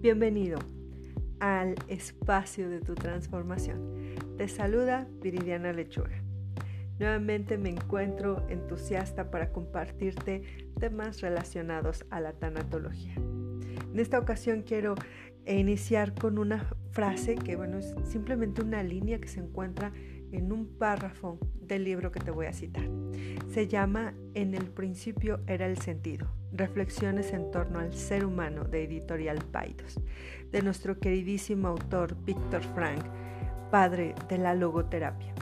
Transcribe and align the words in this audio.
Bienvenido 0.00 0.60
al 1.40 1.74
espacio 1.88 2.70
de 2.70 2.80
tu 2.80 2.94
transformación. 2.94 4.14
Te 4.36 4.46
saluda 4.46 5.08
Viridiana 5.20 5.72
Lechuga. 5.72 6.22
Nuevamente 7.00 7.58
me 7.58 7.70
encuentro 7.70 8.46
entusiasta 8.48 9.32
para 9.32 9.50
compartirte 9.50 10.42
temas 10.78 11.20
relacionados 11.20 12.04
a 12.10 12.20
la 12.20 12.32
tanatología. 12.32 13.14
En 13.16 13.98
esta 13.98 14.20
ocasión 14.20 14.62
quiero 14.62 14.94
iniciar 15.44 16.14
con 16.14 16.38
una 16.38 16.70
frase 16.92 17.34
que, 17.34 17.56
bueno, 17.56 17.78
es 17.78 17.92
simplemente 18.04 18.62
una 18.62 18.84
línea 18.84 19.18
que 19.18 19.26
se 19.26 19.40
encuentra 19.40 19.88
en 19.88 20.07
un 20.32 20.66
párrafo 20.78 21.38
del 21.60 21.84
libro 21.84 22.12
que 22.12 22.20
te 22.20 22.30
voy 22.30 22.46
a 22.46 22.52
citar. 22.52 22.88
Se 23.50 23.66
llama 23.66 24.14
En 24.34 24.54
el 24.54 24.66
principio 24.66 25.40
era 25.46 25.66
el 25.66 25.78
sentido. 25.78 26.28
Reflexiones 26.52 27.32
en 27.32 27.50
torno 27.50 27.78
al 27.78 27.92
ser 27.94 28.24
humano 28.24 28.64
de 28.64 28.84
Editorial 28.84 29.38
Paidos, 29.52 30.00
de 30.50 30.62
nuestro 30.62 30.98
queridísimo 30.98 31.68
autor 31.68 32.16
Víctor 32.24 32.62
Frank, 32.74 33.04
padre 33.70 34.14
de 34.28 34.38
la 34.38 34.54
logoterapia. 34.54 35.34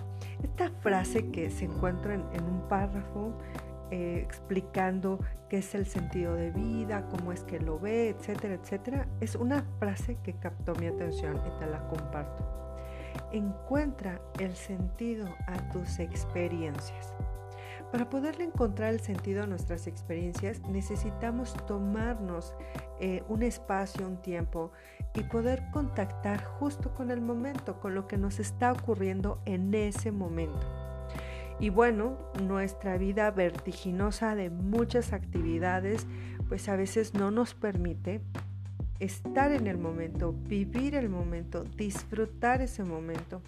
Esta 0.43 0.71
frase 0.81 1.31
que 1.31 1.51
se 1.51 1.65
encuentra 1.65 2.15
en, 2.15 2.45
un 2.45 2.69
párrafo 2.69 3.39
eh, 3.91 4.21
explicando 4.25 5.21
qué 5.49 5.59
es 5.59 5.75
el 5.75 5.87
sentido 5.87 6.35
de 6.35 6.51
vida, 6.51 7.09
cómo 7.09 7.33
es 7.33 7.45
que 7.45 7.61
lo 7.61 7.79
ve, 7.79 8.11
etcétera, 8.11 8.55
etcétera, 8.55 9.09
es 9.21 9.37
una 9.37 9.65
frase 9.79 10.19
que 10.25 10.35
captó 10.35 10.75
mi 10.75 10.87
atención 10.87 11.37
y 11.37 11.59
te 11.61 11.67
la 11.67 11.87
comparto. 11.89 12.66
Encuentra 13.37 14.19
el 14.41 14.57
sentido 14.57 15.29
a 15.47 15.59
tus 15.69 15.99
experiencias. 15.99 17.13
Para 17.93 18.09
poderle 18.09 18.45
encontrar 18.45 18.95
el 18.95 19.01
sentido 19.01 19.43
a 19.43 19.47
nuestras 19.47 19.87
experiencias 19.87 20.63
necesitamos 20.71 21.53
tomarnos 21.67 22.55
eh, 22.99 23.25
un 23.29 23.43
espacio, 23.43 24.07
un 24.07 24.23
tiempo 24.23 24.73
y 25.13 25.23
poder 25.25 25.65
contactar 25.71 26.43
justo 26.43 26.95
con 26.95 27.11
el 27.11 27.21
momento, 27.21 27.79
con 27.79 27.95
lo 27.95 28.09
que 28.09 28.17
nos 28.17 28.41
está 28.41 28.73
ocurriendo 28.73 29.43
en 29.45 29.75
ese 29.75 30.13
momento. 30.13 30.67
Y 31.61 31.69
bueno, 31.69 32.17
nuestra 32.43 32.97
vida 32.97 33.31
vertiginosa 33.33 34.35
de 34.35 34.49
muchas 34.49 35.13
actividades 35.13 36.07
pues 36.49 36.71
a 36.71 36.77
veces 36.77 37.13
no 37.13 37.31
nos 37.31 37.53
permite 37.53 38.23
estar 39.01 39.53
en 39.53 39.67
el 39.67 39.79
momento, 39.79 40.33
vivir 40.33 40.95
el 40.95 41.09
momento, 41.09 41.65
disfrutar 41.65 42.63
ese 42.63 42.85
momento. 42.85 43.43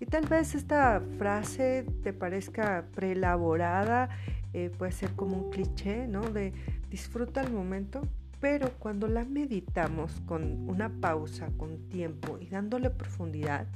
Y 0.00 0.06
tal 0.06 0.26
vez 0.26 0.54
esta 0.54 1.00
frase 1.18 1.86
te 2.02 2.12
parezca 2.12 2.84
preelaborada, 2.94 4.08
eh, 4.52 4.70
puede 4.76 4.92
ser 4.92 5.12
como 5.12 5.36
un 5.36 5.50
cliché, 5.50 6.06
¿no? 6.06 6.22
De 6.22 6.52
disfruta 6.90 7.40
el 7.40 7.52
momento, 7.52 8.02
pero 8.40 8.70
cuando 8.78 9.08
la 9.08 9.24
meditamos 9.24 10.20
con 10.26 10.68
una 10.68 10.90
pausa, 11.00 11.48
con 11.56 11.88
tiempo 11.88 12.38
y 12.40 12.46
dándole 12.46 12.90
profundidad, 12.90 13.66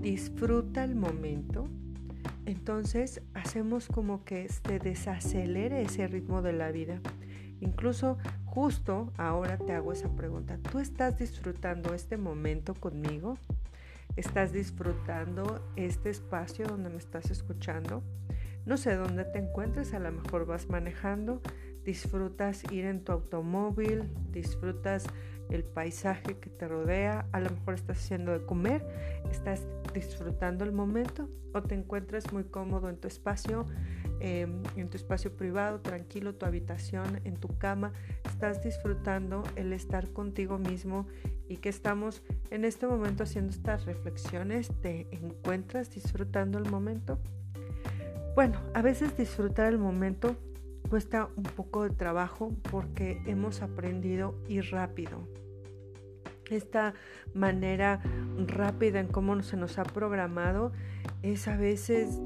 disfruta 0.00 0.84
el 0.84 0.94
momento, 0.94 1.68
entonces 2.44 3.22
hacemos 3.34 3.88
como 3.88 4.24
que 4.24 4.48
se 4.48 4.78
desacelere 4.78 5.82
ese 5.82 6.06
ritmo 6.06 6.42
de 6.42 6.52
la 6.52 6.70
vida. 6.70 7.00
Incluso 7.60 8.18
justo 8.56 9.12
ahora 9.18 9.58
te 9.58 9.74
hago 9.74 9.92
esa 9.92 10.08
pregunta. 10.16 10.56
¿Tú 10.72 10.78
estás 10.78 11.18
disfrutando 11.18 11.92
este 11.92 12.16
momento 12.16 12.72
conmigo? 12.72 13.36
¿Estás 14.16 14.50
disfrutando 14.50 15.60
este 15.76 16.08
espacio 16.08 16.66
donde 16.66 16.88
me 16.88 16.96
estás 16.96 17.30
escuchando? 17.30 18.02
No 18.64 18.78
sé 18.78 18.94
dónde 18.94 19.26
te 19.26 19.40
encuentres, 19.40 19.92
a 19.92 19.98
lo 19.98 20.10
mejor 20.10 20.46
vas 20.46 20.70
manejando, 20.70 21.42
disfrutas 21.84 22.64
ir 22.72 22.86
en 22.86 23.04
tu 23.04 23.12
automóvil, 23.12 24.10
disfrutas 24.32 25.04
el 25.50 25.62
paisaje 25.62 26.38
que 26.38 26.48
te 26.48 26.66
rodea, 26.66 27.26
a 27.32 27.40
lo 27.40 27.50
mejor 27.50 27.74
estás 27.74 27.98
haciendo 27.98 28.32
de 28.32 28.46
comer, 28.46 28.86
estás 29.30 29.66
disfrutando 29.92 30.64
el 30.64 30.72
momento 30.72 31.28
o 31.56 31.62
te 31.62 31.74
encuentras 31.74 32.32
muy 32.32 32.44
cómodo 32.44 32.88
en 32.88 32.96
tu 32.96 33.08
espacio, 33.08 33.66
em, 34.20 34.62
en 34.76 34.88
tu 34.88 34.96
espacio 34.96 35.36
privado, 35.36 35.80
tranquilo, 35.80 36.34
tu 36.34 36.46
habitación, 36.46 37.20
en 37.24 37.36
tu 37.36 37.48
cama, 37.58 37.92
estás 38.36 38.62
disfrutando 38.62 39.42
el 39.56 39.72
estar 39.72 40.12
contigo 40.12 40.58
mismo 40.58 41.06
y 41.48 41.56
que 41.56 41.70
estamos 41.70 42.22
en 42.50 42.66
este 42.66 42.86
momento 42.86 43.22
haciendo 43.22 43.50
estas 43.50 43.86
reflexiones, 43.86 44.70
te 44.82 45.06
encuentras 45.10 45.90
disfrutando 45.90 46.58
el 46.58 46.70
momento. 46.70 47.18
Bueno, 48.34 48.60
a 48.74 48.82
veces 48.82 49.16
disfrutar 49.16 49.72
el 49.72 49.78
momento 49.78 50.36
cuesta 50.90 51.30
un 51.34 51.44
poco 51.44 51.84
de 51.84 51.90
trabajo 51.96 52.52
porque 52.70 53.22
hemos 53.24 53.62
aprendido 53.62 54.34
ir 54.46 54.70
rápido. 54.70 55.26
Esta 56.50 56.92
manera 57.32 58.02
rápida 58.46 59.00
en 59.00 59.08
cómo 59.08 59.42
se 59.42 59.56
nos 59.56 59.78
ha 59.78 59.84
programado 59.84 60.72
es 61.22 61.48
a 61.48 61.56
veces 61.56 62.20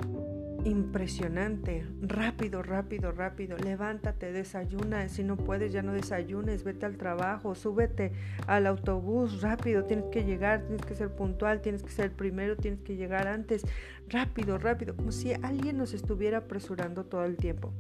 impresionante. 0.65 1.87
Rápido, 2.00 2.62
rápido, 2.62 3.12
rápido. 3.12 3.56
Levántate, 3.56 4.32
desayuna. 4.32 5.09
Si 5.09 5.22
no 5.25 5.37
puedes, 5.37 5.72
ya 5.72 5.82
no 5.82 5.93
desayunes. 5.93 6.65
Vete 6.65 6.87
al 6.87 6.97
trabajo, 6.97 7.54
súbete 7.54 8.12
al 8.47 8.66
autobús. 8.66 9.43
Rápido, 9.43 9.84
tienes 9.84 10.06
que 10.06 10.25
llegar, 10.25 10.62
tienes 10.66 10.84
que 10.84 10.94
ser 10.94 11.10
puntual, 11.10 11.60
tienes 11.60 11.82
que 11.82 11.91
ser 11.91 12.12
primero, 12.12 12.56
tienes 12.56 12.81
que 12.81 12.97
llegar 12.97 13.28
antes. 13.28 13.62
Rápido, 14.09 14.59
rápido. 14.59 14.97
Como 14.97 15.12
si 15.12 15.32
alguien 15.32 15.78
nos 15.78 15.94
estuviera 15.94 16.38
apresurando 16.38 17.04
todo 17.04 17.25
el 17.25 17.37
tiempo. 17.37 17.72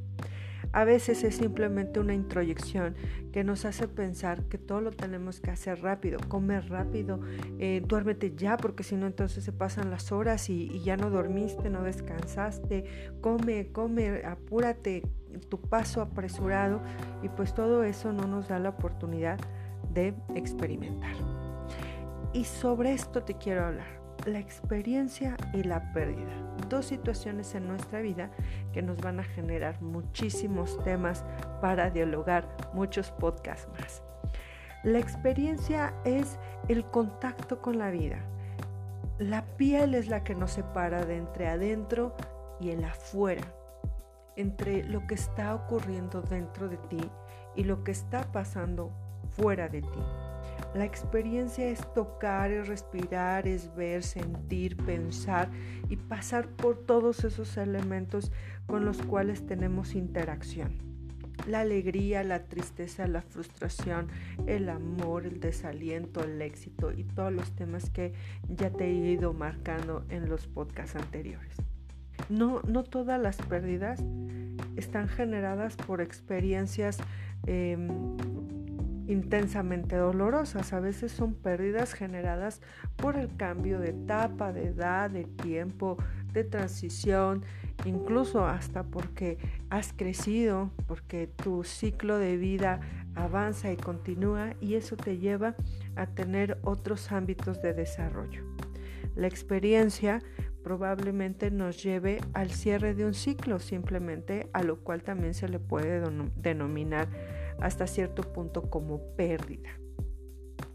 A 0.72 0.84
veces 0.84 1.24
es 1.24 1.36
simplemente 1.36 2.00
una 2.00 2.14
introyección 2.14 2.94
que 3.32 3.44
nos 3.44 3.64
hace 3.64 3.88
pensar 3.88 4.44
que 4.44 4.58
todo 4.58 4.80
lo 4.80 4.90
tenemos 4.90 5.40
que 5.40 5.50
hacer 5.50 5.82
rápido, 5.82 6.18
comer 6.28 6.68
rápido, 6.68 7.20
eh, 7.58 7.82
duérmete 7.86 8.34
ya 8.36 8.56
porque 8.56 8.82
si 8.82 8.96
no 8.96 9.06
entonces 9.06 9.44
se 9.44 9.52
pasan 9.52 9.90
las 9.90 10.12
horas 10.12 10.50
y, 10.50 10.70
y 10.72 10.80
ya 10.82 10.96
no 10.96 11.10
dormiste, 11.10 11.70
no 11.70 11.82
descansaste, 11.82 13.12
come, 13.20 13.72
come, 13.72 14.22
apúrate, 14.24 15.02
tu 15.48 15.60
paso 15.60 16.02
apresurado. 16.02 16.80
Y 17.22 17.28
pues 17.28 17.54
todo 17.54 17.84
eso 17.84 18.12
no 18.12 18.26
nos 18.26 18.48
da 18.48 18.58
la 18.58 18.70
oportunidad 18.70 19.38
de 19.92 20.14
experimentar. 20.34 21.14
Y 22.32 22.44
sobre 22.44 22.92
esto 22.92 23.22
te 23.22 23.34
quiero 23.34 23.66
hablar 23.66 23.99
la 24.26 24.38
experiencia 24.38 25.36
y 25.52 25.62
la 25.62 25.92
pérdida. 25.92 26.32
Dos 26.68 26.86
situaciones 26.86 27.54
en 27.54 27.66
nuestra 27.68 28.00
vida 28.00 28.30
que 28.72 28.82
nos 28.82 28.98
van 28.98 29.20
a 29.20 29.24
generar 29.24 29.80
muchísimos 29.82 30.82
temas 30.84 31.24
para 31.60 31.90
dialogar, 31.90 32.48
muchos 32.74 33.10
podcasts 33.10 33.68
más. 33.78 34.02
La 34.82 34.98
experiencia 34.98 35.94
es 36.04 36.38
el 36.68 36.84
contacto 36.84 37.60
con 37.60 37.78
la 37.78 37.90
vida. 37.90 38.18
La 39.18 39.44
piel 39.56 39.94
es 39.94 40.08
la 40.08 40.24
que 40.24 40.34
nos 40.34 40.52
separa 40.52 41.04
de 41.04 41.18
entre 41.18 41.48
adentro 41.48 42.14
y 42.60 42.70
el 42.70 42.84
afuera, 42.84 43.44
entre 44.36 44.82
lo 44.84 45.06
que 45.06 45.14
está 45.14 45.54
ocurriendo 45.54 46.22
dentro 46.22 46.68
de 46.68 46.78
ti 46.78 47.10
y 47.54 47.64
lo 47.64 47.84
que 47.84 47.92
está 47.92 48.32
pasando 48.32 48.90
fuera 49.36 49.68
de 49.68 49.82
ti. 49.82 50.29
La 50.74 50.84
experiencia 50.84 51.68
es 51.68 51.80
tocar, 51.94 52.52
es 52.52 52.68
respirar, 52.68 53.48
es 53.48 53.74
ver, 53.74 54.04
sentir, 54.04 54.76
pensar 54.76 55.50
y 55.88 55.96
pasar 55.96 56.48
por 56.48 56.76
todos 56.76 57.24
esos 57.24 57.56
elementos 57.56 58.30
con 58.66 58.84
los 58.84 59.02
cuales 59.02 59.44
tenemos 59.46 59.96
interacción. 59.96 60.78
La 61.48 61.60
alegría, 61.60 62.22
la 62.22 62.44
tristeza, 62.44 63.08
la 63.08 63.22
frustración, 63.22 64.08
el 64.46 64.68
amor, 64.68 65.26
el 65.26 65.40
desaliento, 65.40 66.22
el 66.22 66.40
éxito 66.40 66.92
y 66.92 67.02
todos 67.02 67.32
los 67.32 67.50
temas 67.56 67.90
que 67.90 68.12
ya 68.48 68.70
te 68.70 68.84
he 68.84 68.92
ido 68.92 69.32
marcando 69.32 70.04
en 70.08 70.28
los 70.28 70.46
podcasts 70.46 70.94
anteriores. 70.94 71.56
No, 72.28 72.60
no 72.62 72.84
todas 72.84 73.20
las 73.20 73.38
pérdidas 73.38 74.04
están 74.76 75.08
generadas 75.08 75.74
por 75.76 76.00
experiencias 76.00 76.98
em, 77.46 78.16
intensamente 79.10 79.96
dolorosas. 79.96 80.72
A 80.72 80.80
veces 80.80 81.12
son 81.12 81.34
pérdidas 81.34 81.92
generadas 81.92 82.60
por 82.96 83.16
el 83.16 83.34
cambio 83.36 83.80
de 83.80 83.90
etapa, 83.90 84.52
de 84.52 84.68
edad, 84.68 85.10
de 85.10 85.24
tiempo, 85.24 85.96
de 86.32 86.44
transición, 86.44 87.44
incluso 87.84 88.46
hasta 88.46 88.84
porque 88.84 89.38
has 89.68 89.92
crecido, 89.92 90.70
porque 90.86 91.26
tu 91.26 91.64
ciclo 91.64 92.18
de 92.18 92.36
vida 92.36 92.80
avanza 93.14 93.72
y 93.72 93.76
continúa 93.76 94.54
y 94.60 94.74
eso 94.74 94.96
te 94.96 95.18
lleva 95.18 95.56
a 95.96 96.06
tener 96.06 96.58
otros 96.62 97.10
ámbitos 97.10 97.60
de 97.62 97.74
desarrollo. 97.74 98.44
La 99.16 99.26
experiencia 99.26 100.22
probablemente 100.62 101.50
nos 101.50 101.82
lleve 101.82 102.20
al 102.32 102.50
cierre 102.50 102.94
de 102.94 103.06
un 103.06 103.14
ciclo, 103.14 103.58
simplemente 103.58 104.48
a 104.52 104.62
lo 104.62 104.80
cual 104.80 105.02
también 105.02 105.34
se 105.34 105.48
le 105.48 105.58
puede 105.58 106.02
denominar 106.36 107.08
hasta 107.60 107.86
cierto 107.86 108.22
punto 108.22 108.70
como 108.70 109.00
pérdida. 109.16 109.70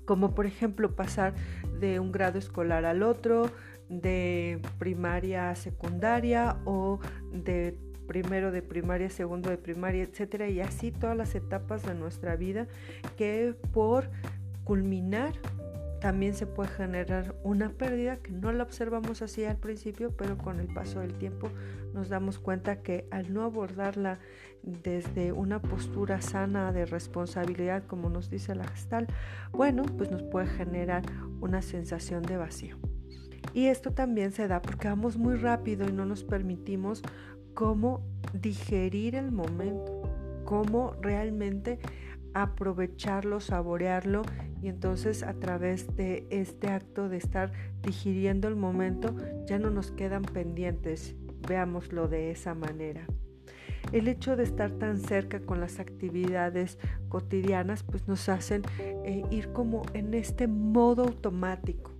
Como 0.05 0.35
por 0.35 0.45
ejemplo 0.45 0.95
pasar 0.95 1.33
de 1.79 1.99
un 1.99 2.11
grado 2.11 2.37
escolar 2.37 2.85
al 2.85 3.03
otro, 3.03 3.49
de 3.89 4.59
primaria 4.79 5.51
a 5.51 5.55
secundaria 5.55 6.57
o 6.65 6.99
de 7.31 7.77
primero 8.07 8.51
de 8.51 8.61
primaria, 8.61 9.09
segundo 9.09 9.49
de 9.49 9.57
primaria, 9.57 10.03
etcétera, 10.03 10.47
y 10.47 10.61
así 10.61 10.91
todas 10.91 11.17
las 11.17 11.33
etapas 11.35 11.83
de 11.83 11.95
nuestra 11.95 12.35
vida 12.35 12.67
que 13.17 13.55
por 13.73 14.09
culminar 14.63 15.33
también 16.05 16.35
se 16.35 16.45
puede 16.45 16.69
generar 16.69 17.33
una 17.41 17.71
pérdida 17.71 18.17
que 18.17 18.31
no 18.31 18.51
la 18.51 18.61
observamos 18.61 19.23
así 19.23 19.43
al 19.43 19.57
principio, 19.57 20.15
pero 20.15 20.37
con 20.37 20.59
el 20.59 20.67
paso 20.67 20.99
del 20.99 21.15
tiempo 21.15 21.49
nos 21.95 22.09
damos 22.09 22.37
cuenta 22.37 22.83
que 22.83 23.07
al 23.09 23.33
no 23.33 23.41
abordarla 23.41 24.19
desde 24.61 25.31
una 25.31 25.63
postura 25.63 26.21
sana 26.21 26.71
de 26.71 26.85
responsabilidad, 26.85 27.87
como 27.87 28.07
nos 28.11 28.29
dice 28.29 28.53
la 28.53 28.67
gestal, 28.67 29.07
bueno, 29.51 29.81
pues 29.97 30.11
nos 30.11 30.21
puede 30.21 30.45
generar 30.45 31.01
una 31.41 31.63
sensación 31.63 32.21
de 32.21 32.37
vacío. 32.37 32.77
Y 33.55 33.65
esto 33.65 33.91
también 33.91 34.31
se 34.31 34.47
da 34.47 34.61
porque 34.61 34.87
vamos 34.87 35.17
muy 35.17 35.33
rápido 35.33 35.89
y 35.89 35.91
no 35.91 36.05
nos 36.05 36.23
permitimos 36.23 37.01
cómo 37.55 38.05
digerir 38.31 39.15
el 39.15 39.31
momento, 39.31 40.03
cómo 40.45 40.93
realmente 41.01 41.79
aprovecharlo, 42.35 43.39
saborearlo 43.39 44.21
y 44.61 44.67
entonces 44.67 45.23
a 45.23 45.33
través 45.33 45.95
de 45.95 46.27
este 46.29 46.67
acto 46.67 47.07
de 47.07 47.17
estar 47.17 47.51
digiriendo 47.81 48.49
el 48.49 48.57
momento 48.57 49.15
ya 49.45 49.57
no 49.57 49.69
nos 49.69 49.91
quedan 49.91 50.23
pendientes, 50.23 51.15
veámoslo 51.47 52.09
de 52.09 52.31
esa 52.31 52.53
manera. 52.53 53.07
El 53.93 54.09
hecho 54.09 54.35
de 54.35 54.43
estar 54.43 54.71
tan 54.71 54.97
cerca 54.97 55.39
con 55.39 55.61
las 55.61 55.79
actividades 55.79 56.77
cotidianas 57.07 57.83
pues 57.83 58.07
nos 58.07 58.27
hacen 58.27 58.63
eh, 58.79 59.23
ir 59.31 59.53
como 59.53 59.83
en 59.93 60.13
este 60.13 60.47
modo 60.47 61.03
automático. 61.03 61.91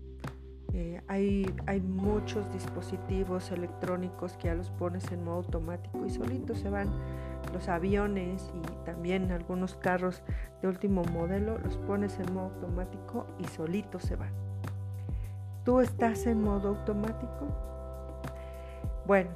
Eh, 0.74 1.02
hay, 1.08 1.50
hay 1.68 1.80
muchos 1.80 2.52
dispositivos 2.52 3.52
electrónicos 3.52 4.36
que 4.36 4.48
ya 4.50 4.56
los 4.56 4.70
pones 4.72 5.10
en 5.14 5.24
modo 5.24 5.38
automático 5.38 6.06
y 6.06 6.10
solitos 6.10 6.60
se 6.60 6.70
van 6.70 6.90
los 7.54 7.70
aviones 7.70 8.52
y 8.54 8.86
también 8.86 9.32
algunos 9.32 9.76
carros 9.76 10.24
de 10.62 10.68
último 10.68 11.04
modelo 11.04 11.58
los 11.60 11.78
pones 11.78 12.20
en 12.20 12.34
modo 12.34 12.52
automático 12.56 13.28
y 13.40 13.46
solitos 13.46 14.04
se 14.04 14.16
van. 14.16 14.32
¿Tú 15.64 15.80
estás 15.82 16.26
en 16.28 16.42
modo 16.42 16.70
automático? 16.70 17.48
Bueno, 19.06 19.32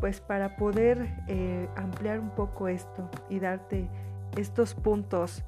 pues 0.00 0.20
para 0.20 0.56
poder 0.56 1.08
eh, 1.28 1.68
ampliar 1.76 2.20
un 2.20 2.30
poco 2.30 2.68
esto 2.68 3.08
y 3.28 3.40
darte 3.40 3.88
estos 4.36 4.74
puntos 4.74 5.44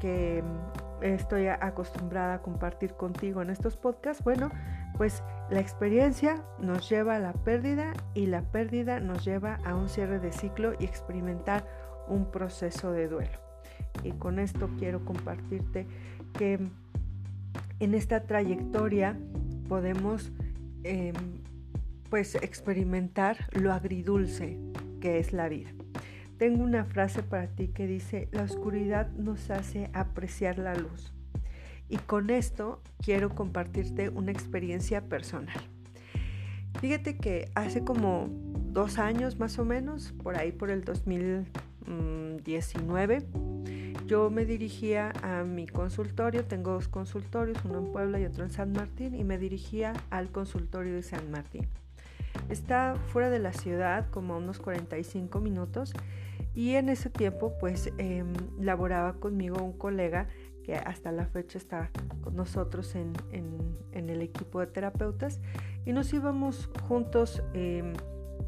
que 0.00 0.42
mm, 0.42 1.04
estoy 1.04 1.48
acostumbrada 1.48 2.34
a 2.34 2.42
compartir 2.42 2.94
contigo 2.94 3.42
en 3.42 3.50
estos 3.50 3.76
podcasts, 3.76 4.22
bueno, 4.22 4.50
pues 4.96 5.22
la 5.50 5.60
experiencia 5.60 6.42
nos 6.58 6.88
lleva 6.88 7.16
a 7.16 7.18
la 7.20 7.32
pérdida 7.32 7.92
y 8.14 8.26
la 8.26 8.42
pérdida 8.42 9.00
nos 9.00 9.24
lleva 9.24 9.58
a 9.64 9.74
un 9.74 9.88
cierre 9.88 10.18
de 10.18 10.32
ciclo 10.32 10.74
y 10.78 10.84
experimentar 10.84 11.66
un 12.08 12.30
proceso 12.30 12.92
de 12.92 13.08
duelo. 13.08 13.38
Y 14.02 14.12
con 14.12 14.38
esto 14.38 14.70
quiero 14.78 15.04
compartirte 15.04 15.86
que 16.32 16.58
en 17.80 17.94
esta 17.94 18.24
trayectoria 18.24 19.16
podemos 19.68 20.32
em, 20.84 21.14
pues 22.10 22.34
experimentar 22.36 23.48
lo 23.52 23.72
agridulce 23.72 24.58
que 25.00 25.18
es 25.18 25.32
la 25.32 25.48
vida. 25.48 25.70
Tengo 26.38 26.62
una 26.62 26.84
frase 26.84 27.22
para 27.22 27.48
ti 27.48 27.68
que 27.68 27.86
dice, 27.86 28.28
la 28.32 28.42
oscuridad 28.42 29.10
nos 29.12 29.50
hace 29.50 29.90
apreciar 29.94 30.58
la 30.58 30.74
luz. 30.74 31.15
Y 31.88 31.98
con 31.98 32.30
esto 32.30 32.80
quiero 33.02 33.34
compartirte 33.34 34.08
una 34.08 34.32
experiencia 34.32 35.02
personal. 35.02 35.60
Fíjate 36.80 37.16
que 37.16 37.50
hace 37.54 37.84
como 37.84 38.28
dos 38.30 38.98
años 38.98 39.38
más 39.38 39.58
o 39.58 39.64
menos, 39.64 40.12
por 40.22 40.36
ahí 40.36 40.52
por 40.52 40.70
el 40.70 40.84
2019, 40.84 43.26
yo 44.06 44.28
me 44.30 44.44
dirigía 44.44 45.14
a 45.22 45.44
mi 45.44 45.66
consultorio, 45.66 46.44
tengo 46.44 46.72
dos 46.72 46.88
consultorios, 46.88 47.58
uno 47.64 47.78
en 47.78 47.92
Puebla 47.92 48.20
y 48.20 48.26
otro 48.26 48.44
en 48.44 48.50
San 48.50 48.72
Martín, 48.72 49.14
y 49.14 49.24
me 49.24 49.38
dirigía 49.38 49.94
al 50.10 50.30
consultorio 50.30 50.94
de 50.94 51.02
San 51.02 51.30
Martín. 51.30 51.66
Está 52.50 52.96
fuera 53.08 53.30
de 53.30 53.38
la 53.38 53.52
ciudad 53.52 54.08
como 54.10 54.34
a 54.34 54.36
unos 54.36 54.58
45 54.58 55.40
minutos 55.40 55.92
y 56.54 56.74
en 56.74 56.88
ese 56.88 57.10
tiempo 57.10 57.54
pues 57.58 57.92
em, 57.98 58.32
laboraba 58.60 59.14
conmigo 59.14 59.62
un 59.62 59.72
colega 59.72 60.28
que 60.66 60.74
hasta 60.74 61.12
la 61.12 61.26
fecha 61.26 61.58
está 61.58 61.90
con 62.22 62.34
nosotros 62.34 62.96
en, 62.96 63.14
el 63.92 64.20
equipo 64.20 64.60
de 64.60 64.66
terapeutas 64.66 65.40
y 65.84 65.92
nos 65.92 66.12
íbamos 66.12 66.68
juntos 66.82 67.42
em, 67.54 67.92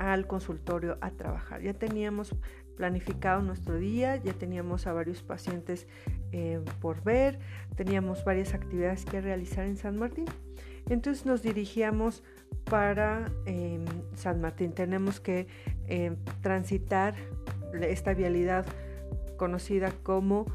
al 0.00 0.26
consultorio 0.26 0.99
a 1.00 1.12
trabajar. 1.12 1.62
Ya 1.62 1.75
teníamos 1.75 2.35
planificado 2.76 3.41
nuestro 3.41 3.76
día, 3.76 4.17
ya 4.17 4.32
teníamos 4.32 4.88
a 4.88 4.93
varios 4.93 5.23
pacientes 5.23 5.87
em, 6.32 6.65
por 6.81 7.03
ver, 7.05 7.38
teníamos 7.76 8.25
varias 8.25 8.53
actividades 8.53 9.05
que 9.05 9.21
realizar 9.21 9.64
en 9.64 9.76
San 9.76 9.97
Martín. 9.97 10.26
Entonces 10.88 11.25
nos 11.25 11.43
dirigíamos 11.43 12.25
para 12.64 13.31
em, 13.47 13.85
San 14.14 14.41
Martín. 14.41 14.73
Tenemos 14.73 15.21
que 15.21 15.47
transitar 16.43 17.14
esta 17.81 18.12
vialidad 18.12 18.67
conocida 19.37 19.93
como 20.03 20.47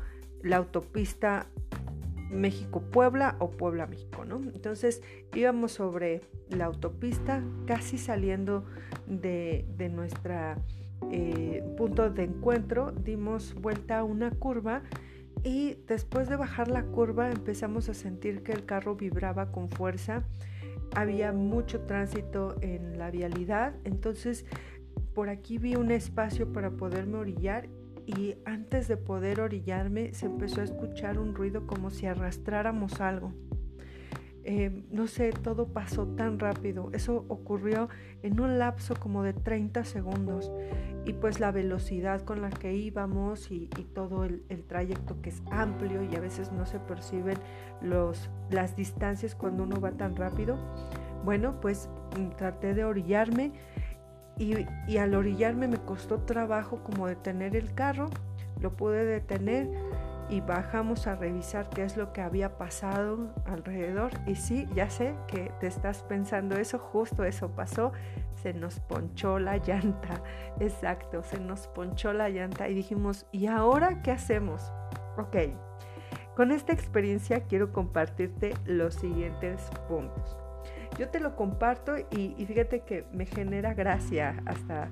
la 0.44 0.58
autopista 0.58 1.48
México-Puebla 2.30 3.38
o 3.40 3.52
Puebla-México, 3.52 4.26
¿no? 4.26 4.38
Entonces 4.38 5.02
íbamos 5.34 5.74
sobre 5.74 6.22
la 6.50 6.66
autopista, 6.66 7.44
casi 7.66 7.98
saliendo 7.98 8.66
de, 9.08 9.66
de 9.78 9.92
eh, 11.12 11.64
punto 11.78 12.10
de 12.10 12.24
encuentro, 12.24 12.92
dimos 12.92 13.54
vuelta 13.56 14.00
a 14.00 14.04
una 14.04 14.32
curva 14.32 14.84
y 15.44 15.76
después 15.88 16.30
de 16.30 16.36
bajar 16.36 16.70
la 16.70 16.84
curva 16.84 17.30
empezamos 17.30 17.90
a 17.90 17.94
sentir 17.94 18.44
que 18.44 18.52
el 18.52 18.66
carro 18.66 18.96
vibraba 18.96 19.52
con 19.52 19.70
fuerza, 19.70 20.24
había 20.96 21.34
mucho 21.34 21.82
tránsito 21.82 22.56
en 22.62 22.98
la 22.98 23.12
vialidad, 23.12 23.76
entonces 23.84 24.46
por 25.14 25.30
aquí 25.30 25.58
vi 25.58 25.76
un 25.76 25.92
espacio 25.92 26.52
para 26.52 26.72
poderme 26.72 27.18
orillar 27.18 27.68
y 28.06 28.36
antes 28.46 28.88
de 28.88 28.98
poder 28.98 29.40
orillarme 29.40 30.14
se 30.14 30.26
empezó 30.26 30.62
a 30.62 30.66
escuchar 30.66 31.20
un 31.20 31.36
ruido 31.36 31.68
como 31.68 31.90
si 31.90 32.06
arrastráramos 32.06 33.00
algo. 33.02 33.34
Eh, 34.46 34.84
no 34.92 35.08
sé, 35.08 35.32
todo 35.32 35.68
pasó 35.68 36.06
tan 36.06 36.38
rápido. 36.38 36.90
Eso 36.94 37.26
ocurrió 37.30 37.88
en 38.24 38.42
un 38.42 38.60
lapso 38.60 38.96
como 38.96 39.24
de 39.24 39.34
30 39.34 39.86
segundos. 39.86 40.52
Y 41.06 41.14
pues 41.14 41.40
la 41.40 41.52
velocidad 41.52 42.22
con 42.22 42.42
la 42.42 42.50
que 42.50 42.74
íbamos 42.74 43.52
y, 43.52 43.68
todo 43.94 44.26
el, 44.26 44.44
trayecto 44.68 45.22
que 45.22 45.30
es 45.30 45.42
amplio 45.52 46.04
y 46.04 46.16
a 46.16 46.20
veces 46.20 46.52
no 46.52 46.66
se 46.66 46.80
perciben 46.80 47.38
los, 47.82 48.30
las 48.50 48.76
distancias 48.76 49.36
cuando 49.36 49.64
uno 49.64 49.80
va 49.80 49.92
tan 49.92 50.16
rápido. 50.16 50.58
Bueno, 51.24 51.60
pues 51.62 51.90
mm, 52.18 52.36
traté 52.36 52.74
de 52.74 52.84
orillarme 52.84 53.54
y, 54.38 54.98
al 54.98 55.16
orillarme 55.16 55.68
me 55.68 55.78
costó 55.78 56.20
trabajo 56.20 56.84
como 56.84 57.08
detener 57.08 57.56
el 57.56 57.74
carro, 57.74 58.10
lo 58.60 58.76
pude 58.76 59.06
detener 59.06 59.70
y 60.30 60.42
bajamos 60.42 61.06
a 61.06 61.16
revisar 61.16 61.70
qué 61.70 61.84
es 61.84 61.98
lo 61.98 62.14
que 62.14 62.22
había 62.22 62.58
pasado 62.58 63.34
alrededor. 63.46 64.12
Y 64.26 64.36
sí, 64.36 64.68
ya 64.74 64.90
sé 64.90 65.16
que 65.28 65.52
te 65.60 65.68
estás 65.68 66.04
pensando 66.04 66.56
eso, 66.56 66.80
justo 66.80 67.24
eso 67.24 67.52
pasó, 67.52 67.92
se 68.42 68.54
nos 68.54 68.80
ponchó 68.80 69.40
la 69.40 69.58
llanta, 69.58 70.24
exacto, 70.60 71.24
se 71.24 71.40
nos 71.40 71.68
ponchó 71.68 72.14
la 72.14 72.30
llanta 72.30 72.70
y 72.70 72.74
dijimos, 72.74 73.26
¿y 73.32 73.48
ahora 73.48 74.02
qué 74.02 74.12
hacemos? 74.12 74.72
Ok, 75.18 75.36
con 76.36 76.52
esta 76.52 76.74
experiencia 76.74 77.42
quiero 77.44 77.72
compartirte 77.72 78.54
los 78.66 78.96
siguientes 78.96 79.62
puntos. 79.88 80.43
Yo 80.98 81.10
te 81.10 81.20
lo 81.20 81.36
comparto 81.36 81.98
y, 81.98 82.46
fíjate 82.46 82.82
que 82.82 83.06
me 83.14 83.26
genera 83.26 83.74
gracia 83.74 84.36
hasta 84.46 84.90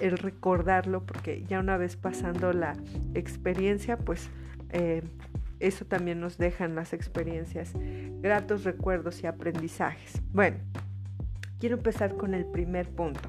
el 0.00 0.16
recordarlo 0.16 1.04
porque 1.04 1.44
ya 1.44 1.60
una 1.60 1.76
vez 1.76 1.96
pasando 1.96 2.52
la 2.52 2.74
experiencia, 3.14 3.98
pues 3.98 4.30
eh, 4.70 5.02
eso 5.60 5.84
también 5.84 6.18
nos 6.20 6.38
dejan 6.38 6.74
las 6.74 6.92
experiencias, 6.92 7.72
gratos 8.20 8.64
recuerdos 8.64 9.22
y 9.22 9.26
aprendizajes. 9.26 10.22
Bueno, 10.32 10.56
quiero 11.58 11.76
empezar 11.76 12.16
con 12.16 12.32
el 12.32 12.46
primer 12.46 12.88
punto. 12.88 13.28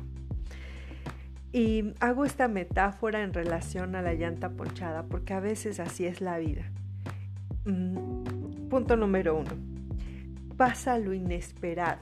Y 1.51 1.94
hago 2.00 2.24
esta 2.24 2.48
metáfora 2.48 3.24
en 3.24 3.34
relación 3.34 3.96
a 3.96 4.01
la 4.01 4.13
llanta 4.13 4.50
ponchada 4.50 5.03
porque 5.03 5.34
a 5.34 5.39
veces 5.39 5.79
así 5.79 6.06
es 6.06 6.22
la 6.22 6.38
vida. 6.38 6.63
Mm, 7.65 8.70
punto 8.70 8.96
número 8.96 9.36
uno 9.36 9.76
pasa 10.58 10.98
lo 10.98 11.14
inesperado. 11.14 12.02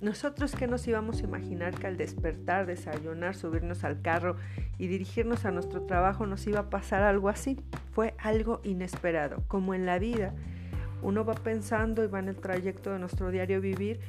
Nosotros 0.00 0.54
que 0.54 0.66
nos 0.66 0.86
íbamos 0.86 1.20
a 1.20 1.24
imaginar 1.24 1.74
que 1.74 1.86
al 1.86 1.96
despertar, 1.96 2.66
desayunar, 2.66 3.34
subirnos 3.34 3.84
al 3.84 4.02
carro 4.02 4.36
y 4.76 4.86
dirigirnos 4.86 5.46
a 5.46 5.50
nuestro 5.50 5.86
trabajo 5.86 6.26
nos 6.26 6.46
iba 6.46 6.60
a 6.60 6.70
pasar 6.70 7.02
algo 7.02 7.30
así. 7.30 7.58
Fue 7.92 8.14
algo 8.18 8.60
inesperado, 8.64 9.42
como 9.48 9.72
en 9.72 9.86
la 9.86 9.98
vida. 9.98 10.34
Uno 11.00 11.24
va 11.24 11.34
pensando 11.34 12.04
y 12.04 12.08
va 12.08 12.18
en 12.18 12.28
el 12.28 12.36
trayecto 12.36 12.92
de 12.92 12.98
nuestro 12.98 13.30
diario 13.30 13.62
vivir 13.62 14.00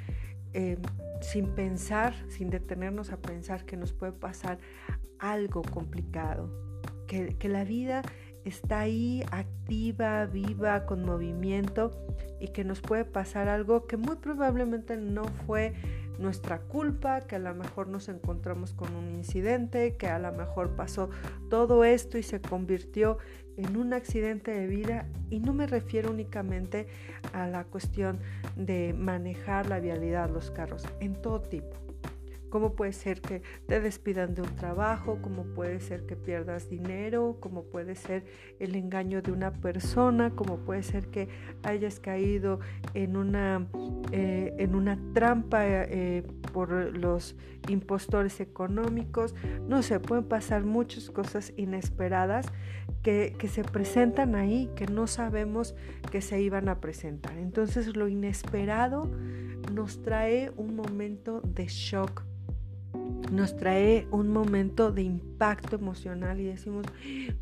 eh, 0.53 0.77
sin 1.21 1.47
pensar, 1.47 2.13
sin 2.27 2.49
detenernos 2.49 3.11
a 3.11 3.17
pensar 3.17 3.65
que 3.65 3.77
nos 3.77 3.93
puede 3.93 4.11
pasar 4.11 4.57
algo 5.19 5.61
complicado, 5.61 6.49
que, 7.07 7.37
que 7.37 7.47
la 7.47 7.63
vida 7.63 8.01
está 8.45 8.81
ahí 8.81 9.23
activa, 9.31 10.25
viva, 10.27 10.85
con 10.85 11.03
movimiento 11.03 11.91
y 12.39 12.49
que 12.49 12.63
nos 12.63 12.79
puede 12.79 13.03
pasar 13.03 13.49
algo 13.49 13.87
que 13.87 13.97
muy 13.97 14.15
probablemente 14.17 14.95
no 14.97 15.25
fue 15.45 15.73
nuestra 16.19 16.59
culpa, 16.59 17.21
que 17.21 17.35
a 17.35 17.39
lo 17.39 17.53
mejor 17.53 17.87
nos 17.87 18.07
encontramos 18.07 18.73
con 18.73 18.95
un 18.95 19.09
incidente, 19.09 19.97
que 19.97 20.07
a 20.07 20.19
lo 20.19 20.31
mejor 20.31 20.75
pasó 20.75 21.09
todo 21.49 21.83
esto 21.83 22.17
y 22.17 22.23
se 22.23 22.39
convirtió 22.39 23.17
en 23.57 23.75
un 23.75 23.93
accidente 23.93 24.51
de 24.51 24.67
vida. 24.67 25.07
Y 25.29 25.39
no 25.39 25.53
me 25.53 25.67
refiero 25.67 26.11
únicamente 26.11 26.87
a 27.33 27.47
la 27.47 27.65
cuestión 27.65 28.19
de 28.55 28.93
manejar 28.97 29.67
la 29.67 29.79
vialidad, 29.79 30.29
los 30.29 30.51
carros, 30.51 30.85
en 30.99 31.21
todo 31.21 31.41
tipo 31.41 31.84
cómo 32.55 32.71
puede 32.71 32.93
ser 32.93 33.19
que 33.19 33.41
te 33.67 33.81
despidan 33.81 34.33
de 34.33 34.41
un 34.41 34.55
trabajo, 34.55 35.19
cómo 35.21 35.43
puede 35.43 35.81
ser 35.81 36.05
que 36.05 36.15
pierdas 36.15 36.69
dinero, 36.69 37.35
cómo 37.41 37.63
puede 37.63 37.95
ser 37.95 38.23
el 38.59 38.75
engaño 38.75 39.21
de 39.21 39.33
una 39.33 39.51
persona, 39.51 40.29
cómo 40.29 40.59
puede 40.59 40.81
ser 40.81 41.07
que 41.07 41.27
hayas 41.63 41.99
caído 41.99 42.61
en 42.93 43.17
una, 43.17 43.67
eh, 44.13 44.55
en 44.57 44.73
una 44.73 44.97
trampa 45.13 45.65
eh, 45.65 46.23
por 46.53 46.97
los 46.97 47.35
impostores 47.67 48.39
económicos. 48.39 49.35
No 49.67 49.83
sé, 49.83 49.99
pueden 49.99 50.23
pasar 50.23 50.63
muchas 50.63 51.09
cosas 51.09 51.51
inesperadas 51.57 52.45
que, 53.03 53.35
que, 53.37 53.49
se 53.49 53.65
presentan 53.65 54.33
ahí, 54.33 54.71
que 54.77 54.85
no 54.85 55.07
sabemos 55.07 55.75
que 56.09 56.21
se 56.21 56.39
iban 56.41 56.69
a 56.69 56.79
presentar. 56.79 57.37
Entonces 57.37 57.97
lo 57.97 58.07
inesperado 58.07 59.11
nos 59.73 60.01
trae 60.03 60.53
un 60.55 60.77
momento 60.77 61.41
de 61.41 61.67
shock 61.67 62.23
nos 63.35 63.55
trae 63.55 64.07
un 64.11 64.29
momento 64.29 64.91
de 64.91 65.03
impacto 65.03 65.75
emocional 65.75 66.39
y 66.39 66.45
decimos, 66.45 66.85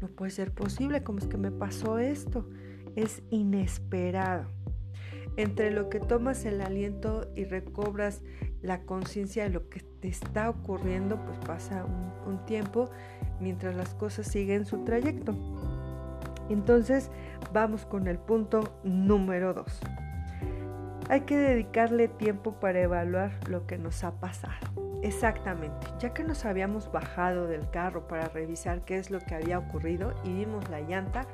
no 0.01 0.07
puede 0.07 0.31
ser 0.31 0.51
posible, 0.51 1.03
¿cómo 1.03 1.19
es 1.19 1.27
que 1.27 1.37
me 1.37 1.51
pasó 1.51 1.99
esto? 1.99 2.49
Es 2.95 3.21
inesperado. 3.29 4.47
Entre 5.37 5.71
lo 5.71 5.89
que 5.89 5.99
tomas 5.99 6.45
el 6.45 6.61
aliento 6.61 7.31
y 7.35 7.45
recobras 7.45 8.21
la 8.61 8.81
conciencia 8.81 9.43
de 9.43 9.49
lo 9.49 9.69
que 9.69 9.81
te 9.99 10.07
está 10.07 10.49
ocurriendo, 10.49 11.23
pues 11.25 11.37
pasa 11.39 11.85
un, 11.85 12.33
un, 12.33 12.45
tiempo 12.45 12.89
mientras 13.39 13.75
las 13.75 13.95
cosas 13.95 14.27
siguen 14.27 14.65
su 14.65 14.83
trayecto. 14.83 15.35
Entonces 16.49 17.09
vamos 17.51 17.85
con 17.85 18.07
el 18.07 18.19
punto 18.19 18.79
número 18.83 19.53
dos. 19.53 19.79
Hay 21.09 21.21
que 21.21 21.37
dedicarle 21.37 22.07
tiempo 22.07 22.59
para 22.59 22.81
evaluar 22.81 23.39
lo 23.49 23.65
que 23.65 23.77
nos 23.77 24.03
ha 24.03 24.19
pasado. 24.19 24.82
Exactamente, 25.03 25.85
ya 25.99 26.13
que 26.13 26.23
nos 26.23 26.45
habíamos 26.45 26.89
bajado 26.89 27.45
del 27.45 27.69
carro 27.69 28.07
para 28.07 28.29
revisar 28.29 28.85
qué 28.85 28.97
es 28.97 29.11
lo 29.11 29.19
que 29.19 29.35
había 29.35 29.59
ocurrido 29.59 30.13
y 30.23 30.33
vimos 30.33 30.69
la 30.69 30.79
llanta, 30.79 31.27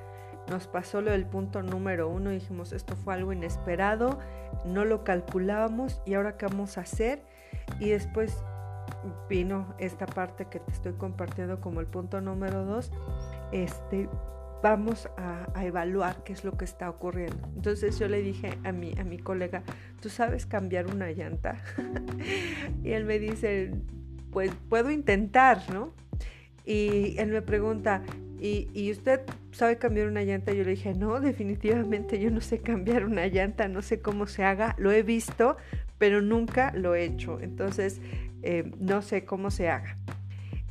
nos 0.49 0.65
pasó 0.65 1.01
lo 1.01 1.11
del 1.11 1.27
punto 1.27 1.61
número 1.61 2.09
uno 2.09 2.31
y 2.31 2.39
dijimos 2.39 2.73
esto 2.73 2.95
fue 2.95 3.13
algo 3.13 3.31
inesperado, 3.31 4.17
no 4.65 4.85
lo 4.85 5.03
calculábamos 5.03 6.01
y 6.03 6.15
ahora 6.15 6.35
qué 6.35 6.47
vamos 6.47 6.79
a 6.79 6.81
hacer 6.81 7.21
y 7.79 7.89
después 7.89 8.43
vino 9.29 9.75
esta 9.77 10.07
parte 10.07 10.45
que 10.45 10.59
te 10.59 10.71
estoy 10.71 10.93
compartiendo 10.93 11.61
como 11.61 11.79
el 11.79 11.85
punto 11.85 12.21
número 12.21 12.65
dos, 12.65 12.91
este 13.51 14.09
vamos 14.61 15.09
a, 15.17 15.45
evaluar 15.63 16.23
qué 16.23 16.33
es 16.33 16.43
lo 16.43 16.57
que 16.57 16.65
está 16.65 16.89
ocurriendo. 16.89 17.47
Entonces 17.55 17.99
yo 17.99 18.07
le 18.07 18.21
dije 18.21 18.57
a 18.63 18.71
mi, 18.71 18.93
a 18.97 19.03
mi 19.03 19.17
colega, 19.17 19.63
¿tú 20.01 20.09
sabes 20.09 20.45
cambiar 20.45 20.87
una 20.87 21.11
llanta? 21.11 21.57
y 22.83 22.91
él 22.91 23.05
me 23.05 23.19
dice, 23.19 23.71
pues 24.31 24.51
puedo 24.69 24.91
intentar, 24.91 25.61
¿no? 25.71 25.93
Y 26.65 27.17
él 27.17 27.31
me 27.31 27.41
pregunta, 27.41 28.03
¿y, 28.39 28.69
¿y 28.73 28.91
usted 28.91 29.21
sabe 29.51 29.77
cambiar 29.77 30.07
una 30.07 30.23
llanta? 30.23 30.53
Yo 30.53 30.63
le 30.63 30.71
dije, 30.71 30.93
no, 30.93 31.19
definitivamente 31.19 32.19
yo 32.19 32.29
no 32.31 32.41
sé 32.41 32.59
cambiar 32.59 33.05
una 33.05 33.27
llanta, 33.27 33.67
no 33.67 33.81
sé 33.81 34.01
cómo 34.01 34.27
se 34.27 34.43
haga, 34.43 34.75
lo 34.77 34.91
he 34.91 35.03
visto, 35.03 35.57
pero 35.97 36.21
nunca 36.21 36.71
lo 36.75 36.95
he 36.95 37.03
hecho. 37.03 37.39
Entonces, 37.41 38.01
eh, 38.43 38.71
no 38.79 39.01
sé 39.01 39.25
cómo 39.25 39.51
se 39.51 39.69
haga. 39.69 39.97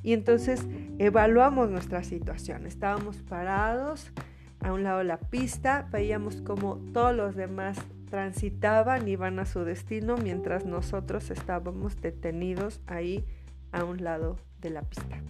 Y 0.03 0.13
entonces 0.13 0.67
evaluamos 0.99 1.71
nuestra 1.71 2.03
situación. 2.03 2.67
Estábamos 2.67 3.19
parados 3.19 4.13
a 4.61 4.73
un 4.73 4.83
lado 4.83 4.99
de 4.99 5.05
la 5.05 5.19
pista, 5.19 5.89
veíamos 5.93 6.41
como 6.43 6.77
todos 6.93 7.15
los 7.15 7.37
demás 7.37 7.79
transitaban, 8.11 9.07
iban 9.07 9.39
a 9.39 9.47
su 9.47 9.65
destino, 9.65 10.17
mientras 10.17 10.65
nosotros 10.65 11.31
estábamos 11.31 12.01
detenidos 12.01 12.81
ahí 12.87 13.25
a 13.73 13.85
un 13.85 14.03
lado 14.03 14.39
de 14.61 14.71
la 14.71 14.83
pista. 14.83 15.21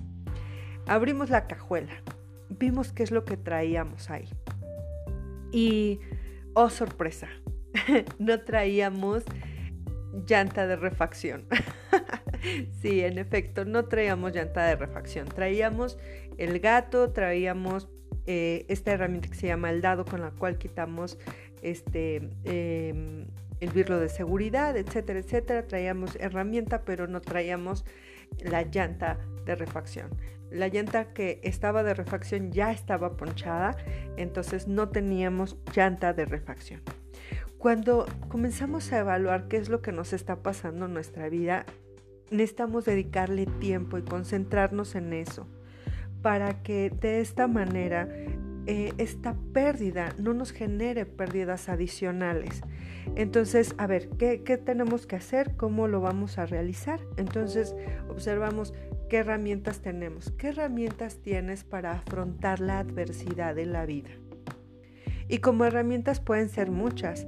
Abrimos 0.87 1.29
la 1.31 1.47
cajuela, 1.47 1.93
vimos 2.49 2.93
qué 2.93 3.03
es 3.03 3.11
lo 3.11 3.25
que 3.25 3.37
traíamos 3.37 4.11
ahí. 4.11 4.29
Y, 5.53 6.01
oh 6.55 6.71
sorpresa, 6.71 7.29
no 8.19 8.41
traíamos 8.41 9.25
llanta 10.27 10.67
de 10.67 10.77
refacción. 10.77 11.47
sí, 12.83 13.01
en 13.03 13.19
efecto, 13.19 13.65
no 13.65 13.87
traíamos 13.87 14.35
llanta 14.35 14.67
de 14.67 14.77
refacción. 14.77 15.27
Traíamos 15.29 15.99
el 16.37 16.61
gato, 16.61 17.11
traíamos 17.11 17.89
eh, 18.27 18.65
esta 18.69 18.93
herramienta 18.93 19.29
que 19.29 19.35
se 19.35 19.47
llama 19.47 19.71
el 19.71 19.81
dado 19.81 20.05
con 20.05 20.21
la 20.21 20.31
cual 20.31 20.59
quitamos 20.59 21.19
este, 21.63 22.29
em, 22.45 23.27
el 23.61 23.71
birlo 23.71 23.99
de 23.99 24.09
seguridad, 24.09 24.77
etcétera, 24.77 25.19
etcétera. 25.19 25.67
Traíamos 25.67 26.17
herramienta, 26.17 26.83
pero 26.85 27.07
no 27.07 27.21
traíamos 27.21 27.85
la 28.39 28.63
llanta 28.63 29.19
de 29.45 29.55
refacción. 29.55 30.11
La 30.51 30.69
llanta 30.69 31.13
que 31.13 31.41
estaba 31.43 31.83
de 31.83 31.93
refacción 31.93 32.53
ya 32.53 32.71
estaba 32.73 33.17
ponchada, 33.17 33.77
entonces 34.17 34.67
no 34.67 34.89
teníamos 34.89 35.59
llanta 35.75 36.15
de 36.15 36.25
refacción. 36.25 36.81
Cuando 37.59 38.07
comenzamos 38.29 38.93
a 38.93 38.99
evaluar 38.99 39.49
qué 39.49 39.57
es 39.57 39.69
lo 39.69 39.83
que 39.83 39.93
nos 39.93 40.13
está 40.13 40.43
pasando 40.43 40.87
en 40.87 40.95
nuestra 40.95 41.29
vida, 41.29 41.67
necesitamos 42.31 42.85
dedicarle 42.85 43.47
tiempo 43.47 43.99
y 43.99 44.03
concentrarnos 44.03 44.95
en 44.95 45.13
eso 45.13 45.47
para 46.23 46.63
que 46.63 46.91
de 46.91 47.21
esta 47.21 47.47
manera 47.47 48.09
eh, 48.67 48.93
esta 48.99 49.35
pérdida 49.53 50.15
no 50.19 50.35
nos 50.35 50.53
genere 50.53 51.07
pérdidas 51.07 51.69
adicionales. 51.69 52.63
Entonces, 53.17 53.75
a 53.79 53.87
ver, 53.87 54.11
¿qué, 54.19 54.43
¿qué 54.43 54.59
tenemos 54.59 55.07
que 55.07 55.17
hacer? 55.17 55.57
¿Cómo 55.57 55.89
lo 55.89 56.01
vamos 56.01 56.39
a 56.39 56.45
realizar? 56.45 57.01
Entonces, 57.17 57.75
observamos 58.11 58.75
qué 59.09 59.19
herramientas 59.19 59.81
tenemos, 59.81 60.33
qué 60.33 60.49
herramientas 60.49 61.19
tienes 61.23 61.65
para 61.65 61.93
afrontar 61.93 62.61
la 62.61 62.81
adversidad 62.81 63.57
en 63.59 63.73
la 63.73 63.87
vida. 63.87 64.11
Y 65.29 65.39
como 65.39 65.65
herramientas 65.65 66.21
pueden 66.21 66.49
ser 66.49 66.71
muchas. 66.71 67.27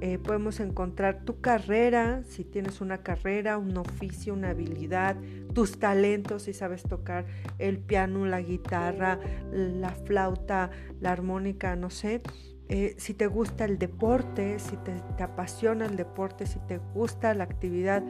Eh, 0.00 0.18
podemos 0.18 0.60
encontrar 0.60 1.24
tu 1.24 1.40
carrera, 1.40 2.22
si 2.28 2.44
tienes 2.44 2.80
una 2.80 2.98
carrera, 2.98 3.56
un 3.56 3.76
oficio, 3.78 4.34
una 4.34 4.50
habilidad, 4.50 5.16
tus 5.54 5.78
talentos, 5.78 6.42
si 6.42 6.52
sabes 6.52 6.82
tocar 6.82 7.24
el 7.58 7.78
piano, 7.78 8.26
la 8.26 8.42
guitarra, 8.42 9.18
la 9.52 9.90
flauta, 9.90 10.70
la 11.00 11.12
armónica, 11.12 11.76
no 11.76 11.88
sé. 11.88 12.20
Eh, 12.68 12.96
si 12.98 13.14
te 13.14 13.28
gusta 13.28 13.64
el 13.64 13.78
deporte, 13.78 14.58
si 14.58 14.76
te, 14.78 15.22
apasiona 15.22 15.86
el 15.86 15.96
deporte, 15.96 16.46
si 16.46 16.58
te 16.66 16.78
gusta 16.78 17.32
la 17.32 17.44
actividad 17.44 18.02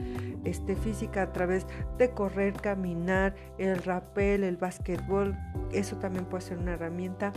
este, 0.44 0.76
física 0.76 1.22
a 1.22 1.32
través 1.32 1.66
de 1.98 2.10
correr, 2.10 2.54
caminar, 2.54 3.34
el 3.58 3.76
rappel, 3.76 4.44
el 4.44 4.56
básquetbol, 4.56 5.36
eso 5.72 5.96
también 5.96 6.24
puede 6.24 6.42
ser 6.42 6.58
una 6.58 6.72
herramienta. 6.72 7.32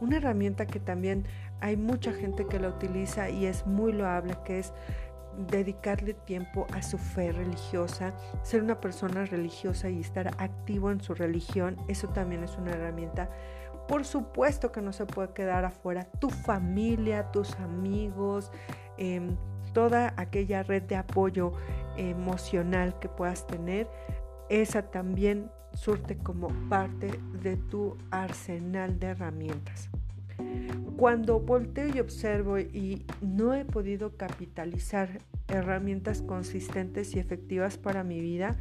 Una 0.00 0.16
herramienta 0.16 0.66
que 0.66 0.80
también 0.80 1.26
hay 1.60 1.76
mucha 1.76 2.12
gente 2.12 2.46
que 2.46 2.58
la 2.58 2.68
utiliza 2.68 3.30
y 3.30 3.46
es 3.46 3.66
muy 3.66 3.92
loable, 3.92 4.36
que 4.44 4.58
es 4.58 4.72
dedicarle 5.48 6.14
tiempo 6.14 6.66
a 6.72 6.82
su 6.82 6.98
fe 6.98 7.32
religiosa, 7.32 8.12
ser 8.42 8.62
una 8.62 8.80
persona 8.80 9.24
religiosa 9.24 9.88
y 9.88 10.00
estar 10.00 10.28
activo 10.38 10.90
en 10.90 11.00
su 11.00 11.14
religión, 11.14 11.76
eso 11.88 12.08
también 12.08 12.42
es 12.44 12.56
una 12.56 12.72
herramienta. 12.72 13.30
Por 13.88 14.04
supuesto 14.04 14.72
que 14.72 14.82
no 14.82 14.92
se 14.92 15.06
puede 15.06 15.32
quedar 15.32 15.64
afuera 15.64 16.04
tu 16.18 16.30
familia, 16.30 17.30
tus 17.30 17.54
amigos, 17.56 18.50
em, 18.98 19.36
toda 19.72 20.14
aquella 20.16 20.62
red 20.62 20.82
de 20.82 20.96
apoyo 20.96 21.52
emocional 21.96 22.98
que 22.98 23.08
puedas 23.08 23.46
tener, 23.46 23.88
esa 24.48 24.90
también 24.90 25.50
surte 25.72 26.16
como 26.18 26.48
parte 26.68 27.20
de 27.40 27.56
tu 27.56 27.96
arsenal 28.10 28.98
de 28.98 29.08
herramientas. 29.08 29.90
Cuando 30.96 31.40
volteo 31.40 31.88
y 31.88 32.00
observo 32.00 32.58
y 32.58 33.06
no 33.22 33.54
he 33.54 33.64
podido 33.64 34.16
capitalizar 34.16 35.20
herramientas 35.48 36.22
consistentes 36.22 37.14
y 37.14 37.18
efectivas 37.18 37.78
para 37.78 38.04
mi 38.04 38.20
vida, 38.20 38.58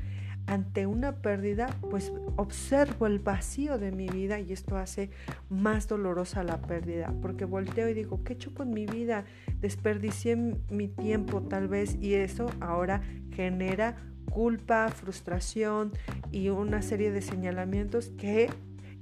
ante 0.50 0.88
una 0.88 1.18
pérdida, 1.18 1.68
pues 1.92 2.12
observo 2.36 3.06
el 3.06 3.20
vacío 3.20 3.78
de 3.78 3.92
mi 3.92 4.08
vida 4.08 4.40
y 4.40 4.52
esto 4.52 4.78
hace 4.78 5.12
más 5.50 5.88
dolorosa 5.88 6.44
la 6.44 6.60
pérdida, 6.62 7.14
porque 7.22 7.46
volteo 7.46 7.88
y 7.88 7.94
digo, 7.94 8.24
¿qué 8.24 8.34
he 8.34 8.36
hecho 8.36 8.54
con 8.54 8.72
mi 8.72 8.88
vida? 8.88 9.26
Desperdicié 9.60 10.36
mi 10.72 10.88
tiempo 10.88 11.44
tal 11.44 11.68
vez 11.68 11.96
y 12.02 12.16
eso 12.16 12.48
ahora 12.62 13.02
genera 13.32 13.96
culpa, 14.32 14.90
frustración 14.90 15.92
y 16.32 16.50
una 16.50 16.82
serie 16.82 17.12
de 17.12 17.22
señalamientos 17.22 18.10
que 18.18 18.50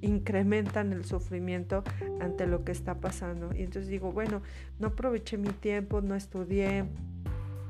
incrementan 0.01 0.93
el 0.93 1.05
sufrimiento 1.05 1.83
ante 2.19 2.47
lo 2.47 2.63
que 2.63 2.71
está 2.71 2.99
pasando. 2.99 3.53
Y 3.53 3.63
entonces 3.63 3.89
digo, 3.89 4.11
bueno, 4.11 4.41
no 4.79 4.89
aproveché 4.89 5.37
mi 5.37 5.49
tiempo, 5.49 6.01
no 6.01 6.15
estudié, 6.15 6.85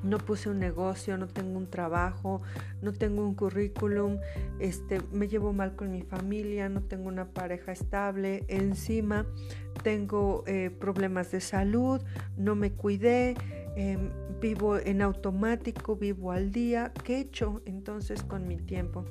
no 0.04 0.18
puse 0.20 0.50
un 0.50 0.60
negocio, 0.60 1.18
no 1.18 1.28
tengo 1.28 1.58
un 1.58 1.70
trabajo, 1.70 2.42
no 2.82 2.94
tengo 2.94 3.24
un 3.24 3.34
currículum, 3.34 4.20
este, 4.60 5.02
me 5.12 5.28
llevo 5.28 5.54
mal 5.54 5.76
con 5.76 5.92
mi 5.92 6.02
familia, 6.02 6.70
no 6.70 6.82
tengo 6.82 7.08
una 7.08 7.26
pareja 7.26 7.72
estable, 7.72 8.46
encima 8.48 9.26
tengo 9.84 10.44
eh, 10.48 10.70
problemas 10.70 11.32
de 11.32 11.42
salud, 11.42 12.02
no 12.38 12.56
me 12.56 12.72
cuidé, 12.72 13.36
em, 13.76 14.12
vivo 14.40 14.78
en 14.78 15.02
automático, 15.02 15.96
vivo 15.96 16.32
al 16.32 16.52
día, 16.52 16.94
¿qué 17.04 17.18
he 17.18 17.20
hecho 17.22 17.62
entonces 17.66 18.24
con 18.24 18.48
mi 18.48 18.58
tiempo? 18.58 19.06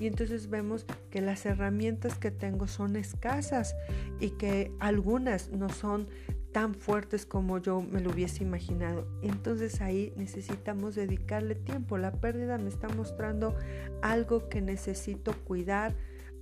Y 0.00 0.06
entonces 0.06 0.48
vemos 0.48 0.86
que 1.10 1.20
las 1.20 1.44
herramientas 1.46 2.18
que 2.18 2.30
tengo 2.30 2.66
son 2.66 2.96
escasas 2.96 3.76
y 4.18 4.30
que 4.30 4.72
algunas 4.80 5.50
no 5.50 5.68
son 5.68 6.08
tan 6.52 6.74
fuertes 6.74 7.26
como 7.26 7.58
yo 7.58 7.80
me 7.80 8.00
lo 8.00 8.10
hubiese 8.10 8.42
imaginado. 8.42 9.06
Entonces 9.22 9.80
ahí 9.80 10.12
necesitamos 10.16 10.94
dedicarle 10.94 11.54
tiempo. 11.54 11.98
La 11.98 12.12
pérdida 12.12 12.58
me 12.58 12.70
está 12.70 12.88
mostrando 12.88 13.54
algo 14.02 14.48
que 14.48 14.60
necesito 14.60 15.32
cuidar, 15.44 15.94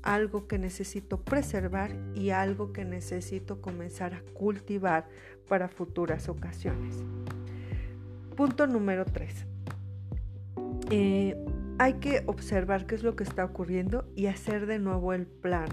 algo 0.03 0.47
que 0.47 0.59
necesito 0.59 1.21
preservar 1.21 1.91
y 2.15 2.31
algo 2.31 2.73
que 2.73 2.85
necesito 2.85 3.61
comenzar 3.61 4.15
a 4.15 4.23
cultivar 4.35 5.09
para 5.49 5.69
futuras 5.69 6.29
ocasiones. 6.29 6.97
Punto 8.37 8.67
número 8.67 9.05
3. 9.05 9.35
Eh, 10.91 11.37
hay 11.79 11.95
que 11.95 12.25
observar 12.27 12.87
qué 12.87 12.97
es 12.97 13.03
lo 13.03 13.15
que 13.15 13.25
está 13.25 13.45
ocurriendo 13.45 14.11
y 14.17 14.27
hacer 14.27 14.67
de 14.67 14.79
nuevo 14.79 15.13
el 15.13 15.27
plan. 15.27 15.69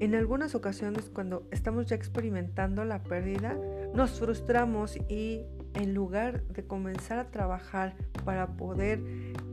En 0.00 0.14
algunas 0.14 0.54
ocasiones 0.54 1.08
cuando 1.08 1.48
estamos 1.50 1.86
ya 1.86 1.96
experimentando 1.96 2.84
la 2.84 3.02
pérdida, 3.02 3.56
nos 3.94 4.18
frustramos 4.18 4.96
y 5.08 5.42
en 5.74 5.94
lugar 5.94 6.42
de 6.48 6.64
comenzar 6.64 7.18
a 7.18 7.30
trabajar 7.30 7.94
para 8.24 8.56
poder 8.56 9.00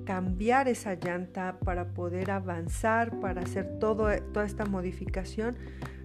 cambiar 0.05 0.67
esa 0.67 0.95
llanta, 0.95 1.59
para 1.63 1.93
poder 1.93 2.31
avanzar, 2.31 3.19
para 3.21 3.41
hacer 3.41 3.79
toda 3.79 4.17
esta 4.43 4.65
modificación, 4.65 5.55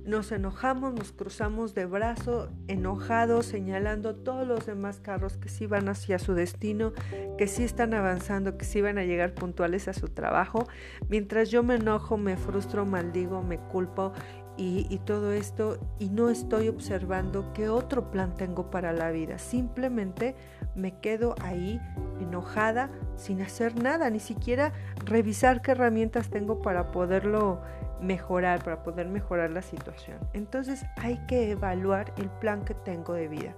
nos 0.09 0.33
enojamos, 0.33 0.95
nos 0.95 1.13
cruzamos 1.13 1.75
de 1.75 1.85
brazo, 1.85 2.49
enojados, 2.67 3.45
señalando 3.47 4.17
todos 4.17 4.49
los 4.49 4.65
demás 4.65 5.01
carros 5.01 5.37
que 5.37 5.51
sí 5.51 5.67
van 5.67 5.89
hacia 5.89 6.19
su 6.19 6.33
destino, 6.33 6.95
que 7.37 7.47
sí 7.47 7.63
están 7.63 7.93
avanzando, 7.93 8.57
que 8.57 8.65
sí 8.65 8.81
van 8.81 8.97
a 8.97 9.05
llegar 9.05 9.35
puntuales 9.35 9.87
a 9.87 9.93
su 9.93 10.09
trabajo. 10.09 10.67
Mientras 11.09 11.51
yo 11.51 11.63
me 11.63 11.75
enojo, 11.75 12.17
me 12.17 12.39
frustro, 12.39 12.87
maldigo, 12.87 13.43
me 13.43 13.59
culpo 13.59 14.13
y, 14.57 14.87
y, 14.89 14.99
todo 14.99 15.33
esto 15.33 15.79
y 16.01 16.09
no 16.09 16.31
estoy 16.31 16.69
observando 16.69 17.53
qué 17.53 17.69
otro 17.69 18.11
plan 18.11 18.35
tengo 18.35 18.71
para 18.71 18.93
la 18.93 19.11
vida. 19.11 19.39
Simplemente 19.39 20.35
me 20.75 20.99
quedo 21.01 21.35
ahí 21.43 21.81
enojada 22.19 22.91
sin 23.17 23.43
hacer 23.43 23.81
nada, 23.81 24.11
ni 24.11 24.21
siquiera 24.21 24.73
revisar 25.05 25.61
qué 25.61 25.73
herramientas 25.73 26.31
tengo 26.31 26.61
para 26.61 26.91
poderlo 26.91 27.61
mejorar, 28.01 28.63
para 28.63 28.83
poder 28.83 29.09
mejorar 29.09 29.51
la 29.51 29.63
situación. 29.63 30.19
Entonces 30.33 30.85
hay 30.97 31.19
que 31.27 31.51
evaluar 31.51 32.13
el 32.17 32.29
plan 32.29 32.65
que 32.65 32.75
tengo 32.75 33.15
de 33.15 33.29
vida. 33.29 33.55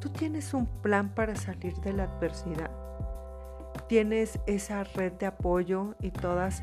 ¿Tú 0.00 0.10
tienes 0.10 0.54
un 0.54 0.66
plan 0.66 1.14
para 1.14 1.36
salir 1.36 1.74
de 1.76 1.92
la 1.92 2.04
adversidad? 2.04 2.70
¿Tienes 3.88 4.38
esa 4.46 4.84
red 4.84 5.12
de 5.12 5.26
apoyo 5.26 5.94
y 6.00 6.10
todas 6.10 6.62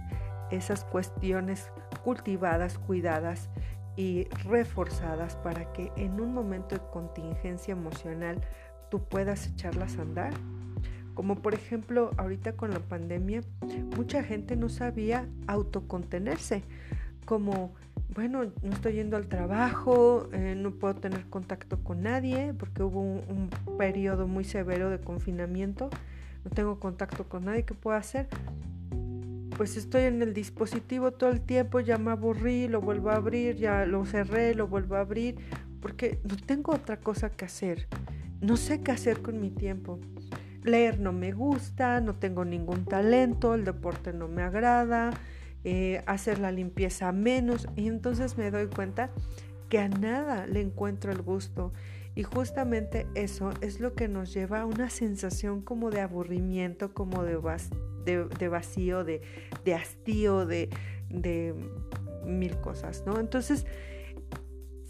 esas 0.51 0.83
cuestiones 0.85 1.71
cultivadas, 2.03 2.77
cuidadas 2.77 3.49
y 3.95 4.25
reforzadas 4.45 5.35
para 5.37 5.71
que 5.73 5.91
en 5.95 6.19
un 6.19 6.33
momento 6.33 6.75
de 6.75 6.81
contingencia 6.91 7.71
emocional 7.71 8.41
tú 8.89 9.03
puedas 9.07 9.47
echarlas 9.47 9.97
a 9.97 10.01
andar? 10.01 10.33
Como 11.13 11.35
por 11.41 11.53
ejemplo, 11.53 12.11
ahorita 12.17 12.53
con 12.53 12.71
la 12.71 12.79
pandemia, 12.79 13.41
mucha 13.95 14.23
gente 14.23 14.55
no 14.55 14.69
sabía 14.69 15.27
autocontenerse, 15.47 16.63
como, 17.25 17.73
bueno, 18.15 18.43
no 18.63 18.73
estoy 18.73 18.93
yendo 18.93 19.15
al 19.15 19.27
trabajo, 19.27 20.27
eh, 20.33 20.55
no 20.57 20.71
puedo 20.71 20.95
tener 20.95 21.25
contacto 21.27 21.83
con 21.83 22.03
nadie, 22.03 22.53
porque 22.53 22.83
hubo 22.83 23.01
un, 23.01 23.49
periodo 23.77 24.27
muy 24.27 24.43
severo 24.43 24.89
de 24.89 24.99
confinamiento, 24.99 25.89
no 26.43 26.51
tengo 26.51 26.79
contacto 26.79 27.25
con 27.25 27.45
nadie, 27.45 27.63
¿qué 27.63 27.73
puedo 27.73 27.95
hacer? 27.95 28.27
Pues 29.55 29.77
estoy 29.77 30.03
en 30.03 30.21
el 30.21 30.33
dispositivo 30.33 31.11
todo 31.11 31.29
el 31.29 31.41
tiempo, 31.41 31.79
ya 31.79 31.97
me 31.99 32.11
aburrí, 32.11 32.67
lo 32.67 32.81
vuelvo 32.81 33.11
a 33.11 33.15
abrir, 33.15 33.55
ya 33.55 33.85
lo 33.85 34.03
cerré, 34.05 34.55
lo 34.55 34.67
vuelvo 34.67 34.95
a 34.95 35.01
abrir, 35.01 35.35
porque 35.79 36.19
no 36.27 36.35
tengo 36.37 36.73
otra 36.73 36.97
cosa 36.97 37.29
que 37.29 37.45
hacer. 37.45 37.87
No 38.41 38.57
sé 38.57 38.81
qué 38.81 38.91
hacer 38.91 39.21
con 39.21 39.39
mi 39.39 39.51
tiempo 39.51 39.99
leer 40.63 40.99
no 40.99 41.11
me 41.13 41.31
gusta, 41.31 42.01
no 42.01 42.15
tengo 42.15 42.45
ningún 42.45 42.85
talento, 42.85 43.53
el 43.53 43.65
deporte 43.65 44.13
no 44.13 44.27
me 44.27 44.43
agrada, 44.43 45.11
eh, 45.63 46.03
hacer 46.05 46.39
la 46.39 46.51
limpieza 46.51 47.11
menos 47.11 47.67
y 47.75 47.87
entonces 47.87 48.37
me 48.37 48.51
doy 48.51 48.67
cuenta 48.67 49.11
que 49.69 49.79
a 49.79 49.89
nada 49.89 50.45
le 50.47 50.61
encuentro 50.61 51.11
el 51.11 51.21
gusto 51.21 51.73
y 52.15 52.23
justamente 52.23 53.07
eso 53.15 53.51
es 53.61 53.79
lo 53.79 53.93
que 53.93 54.07
nos 54.07 54.33
lleva 54.33 54.61
a 54.61 54.65
una 54.65 54.89
sensación 54.89 55.61
como 55.61 55.89
de 55.89 56.01
aburrimiento, 56.01 56.93
como 56.93 57.23
de, 57.23 57.37
vacío, 58.47 59.03
de, 59.03 59.21
hastío, 59.73 60.45
de 60.45 60.69
mil 62.25 62.57
cosas, 62.57 63.03
¿no? 63.05 63.19
Entonces, 63.19 63.65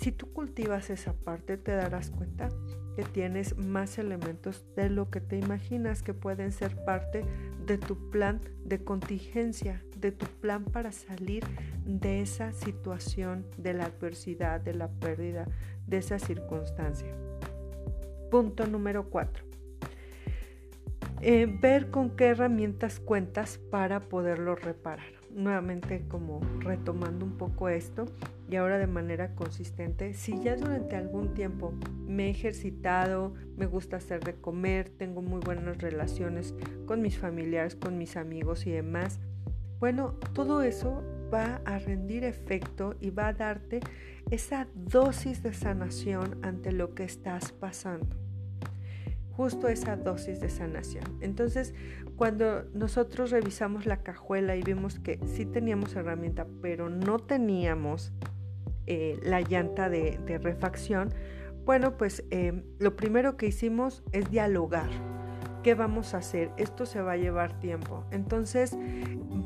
si 0.03 0.11
tú 0.11 0.33
cultivas 0.33 0.89
esa 0.89 1.13
parte, 1.13 1.55
te 1.55 1.71
darás 1.71 2.09
cuenta 2.09 2.49
que 2.97 3.03
tienes 3.03 3.57
más 3.57 3.97
elementos 3.97 4.65
de 4.75 4.89
lo 4.89 5.09
que 5.09 5.21
te 5.21 5.37
imaginas 5.37 6.03
que 6.03 6.13
pueden 6.13 6.51
ser 6.51 6.75
parte 6.83 7.23
de 7.65 7.77
tu 7.77 8.11
plan 8.11 8.41
de 8.65 8.83
contingencia, 8.83 9.81
de 9.95 10.11
tu 10.11 10.25
plan 10.25 10.65
para 10.65 10.91
salir 10.91 11.45
de 11.85 12.19
esa 12.19 12.51
situación, 12.51 13.45
de 13.57 13.75
la 13.75 13.85
adversidad, 13.85 14.59
de 14.59 14.73
la 14.73 14.89
pérdida, 14.89 15.45
de 15.87 15.99
esa 15.99 16.19
circunstancia. 16.19 17.15
Punto 18.29 18.67
número 18.67 19.09
4. 19.09 19.45
Eh, 21.21 21.47
ver 21.61 21.91
con 21.91 22.09
qué 22.17 22.25
herramientas 22.25 22.99
cuentas 22.99 23.57
para 23.57 24.01
poderlo 24.01 24.55
reparar 24.57 25.12
nuevamente 25.35 26.05
como 26.07 26.41
retomando 26.59 27.25
un 27.25 27.37
poco 27.37 27.69
esto 27.69 28.05
y 28.49 28.55
ahora 28.55 28.77
de 28.77 28.87
manera 28.87 29.35
consistente, 29.35 30.13
si 30.13 30.39
ya 30.41 30.55
durante 30.55 30.95
algún 30.95 31.33
tiempo 31.33 31.73
me 32.07 32.27
he 32.27 32.29
ejercitado, 32.29 33.33
me 33.57 33.65
gusta 33.65 33.97
hacer 33.97 34.23
de 34.23 34.35
comer, 34.35 34.89
tengo 34.89 35.21
muy 35.21 35.39
buenas 35.39 35.77
relaciones 35.79 36.53
con 36.85 37.01
mis 37.01 37.17
familiares, 37.17 37.75
con 37.75 37.97
mis 37.97 38.17
amigos 38.17 38.67
y 38.67 38.71
demás, 38.71 39.19
bueno, 39.79 40.13
todo 40.33 40.61
eso 40.61 41.03
va 41.33 41.61
a 41.65 41.79
rendir 41.79 42.23
efecto 42.23 42.95
y 43.01 43.09
va 43.09 43.29
a 43.29 43.33
darte 43.33 43.79
esa 44.29 44.67
dosis 44.75 45.43
de 45.43 45.53
sanación 45.53 46.37
ante 46.43 46.71
lo 46.71 46.93
que 46.93 47.03
estás 47.03 47.51
pasando 47.51 48.22
justo 49.35 49.67
esa 49.67 49.95
dosis 49.95 50.39
de 50.39 50.49
sanación. 50.49 51.05
Entonces, 51.21 51.73
cuando 52.15 52.63
nosotros 52.73 53.31
revisamos 53.31 53.85
la 53.85 53.97
cajuela 53.97 54.55
y 54.55 54.61
vimos 54.61 54.99
que 54.99 55.19
sí 55.25 55.45
teníamos 55.45 55.95
herramienta, 55.95 56.45
pero 56.61 56.89
no 56.89 57.19
teníamos 57.19 58.13
eh, 58.85 59.19
la 59.23 59.41
llanta 59.41 59.89
de, 59.89 60.19
refacción, 60.41 61.13
bueno, 61.65 61.97
pues 61.97 62.23
eh, 62.29 62.63
lo 62.79 62.95
primero 62.95 63.37
que 63.37 63.47
hicimos 63.47 64.03
es 64.11 64.29
dialogar. 64.29 64.89
¿Qué 65.63 65.75
vamos 65.75 66.13
a 66.13 66.17
hacer? 66.17 66.51
Esto 66.57 66.85
se 66.85 67.01
va 67.01 67.13
a 67.13 67.17
llevar 67.17 67.57
tiempo. 67.59 68.03
Entonces, 68.11 68.77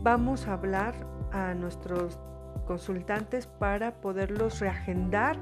vamos 0.03 0.47
a 0.47 0.53
hablar 0.53 0.95
a 1.31 1.53
nuestros 1.53 2.19
consultantes 2.65 3.45
para 3.47 4.01
poderlos 4.01 4.59
reagendar. 4.59 5.37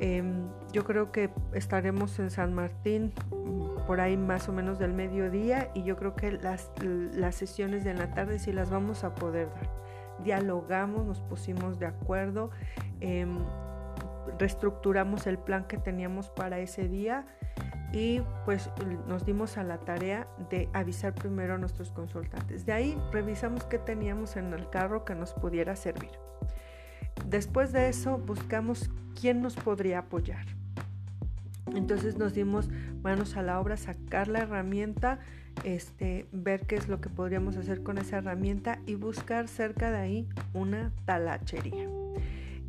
Em, 0.00 0.48
yo 0.72 0.84
creo 0.84 1.12
que 1.12 1.30
estaremos 1.54 2.18
en 2.18 2.30
San 2.30 2.52
Martín 2.52 3.12
por 3.88 4.02
ahí 4.02 4.18
más 4.18 4.50
o 4.50 4.52
menos 4.52 4.78
del 4.78 4.92
mediodía 4.92 5.70
y 5.72 5.82
yo 5.82 5.96
creo 5.96 6.14
que 6.14 6.32
las, 6.32 6.70
las 6.82 7.34
sesiones 7.34 7.84
de 7.84 7.94
la 7.94 8.10
tarde 8.12 8.38
sí 8.38 8.52
las 8.52 8.68
vamos 8.68 9.02
a 9.02 9.14
poder 9.14 9.48
dar. 9.48 9.70
Dialogamos, 10.22 11.06
nos 11.06 11.22
pusimos 11.22 11.78
de 11.78 11.86
acuerdo, 11.86 12.50
em, 13.00 13.38
reestructuramos 14.38 15.26
el 15.26 15.38
plan 15.38 15.64
que 15.64 15.78
teníamos 15.78 16.28
para 16.28 16.58
ese 16.58 16.86
día 16.86 17.24
y 17.90 18.20
pues 18.44 18.70
nos 19.06 19.24
dimos 19.24 19.56
a 19.56 19.64
la 19.64 19.78
tarea 19.78 20.28
de 20.50 20.68
avisar 20.74 21.14
primero 21.14 21.54
a 21.54 21.58
nuestros 21.58 21.90
consultantes. 21.90 22.66
De 22.66 22.74
ahí 22.74 22.94
revisamos 23.10 23.64
qué 23.64 23.78
teníamos 23.78 24.36
en 24.36 24.52
el 24.52 24.68
carro 24.68 25.06
que 25.06 25.14
nos 25.14 25.32
pudiera 25.32 25.76
servir. 25.76 26.10
Después 27.24 27.72
de 27.72 27.88
eso 27.88 28.18
buscamos 28.18 28.90
quién 29.18 29.40
nos 29.40 29.56
podría 29.56 30.00
apoyar. 30.00 30.57
Entonces 31.74 32.16
nos 32.18 32.34
dimos 32.34 32.68
manos 33.02 33.36
a 33.36 33.42
la 33.42 33.60
obra, 33.60 33.76
sacar 33.76 34.28
la 34.28 34.40
herramienta, 34.40 35.18
este, 35.64 36.26
ver 36.32 36.66
qué 36.66 36.76
es 36.76 36.88
lo 36.88 37.00
que 37.00 37.08
podríamos 37.08 37.56
hacer 37.56 37.82
con 37.82 37.98
esa 37.98 38.18
herramienta 38.18 38.80
y 38.86 38.94
buscar 38.94 39.48
cerca 39.48 39.90
de 39.90 39.98
ahí 39.98 40.28
una 40.54 40.92
talachería. 41.04 41.88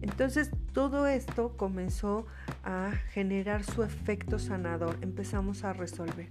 Entonces 0.02 0.52
todo 0.74 1.08
esto 1.08 1.58
comenzó 1.58 2.26
a 2.64 2.92
generar 3.12 3.64
su 3.64 3.84
efecto 3.84 4.40
sanador, 4.40 4.98
empezamos 5.02 5.64
a 5.64 5.74
resolver. 5.74 6.30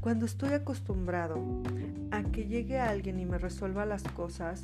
Cuando 0.00 0.26
estoy 0.26 0.52
acostumbrado 0.52 1.62
a 2.10 2.22
que 2.22 2.46
llegue 2.46 2.78
alguien 2.78 3.18
y 3.18 3.26
me 3.26 3.38
resuelva 3.38 3.86
las 3.86 4.02
cosas, 4.02 4.62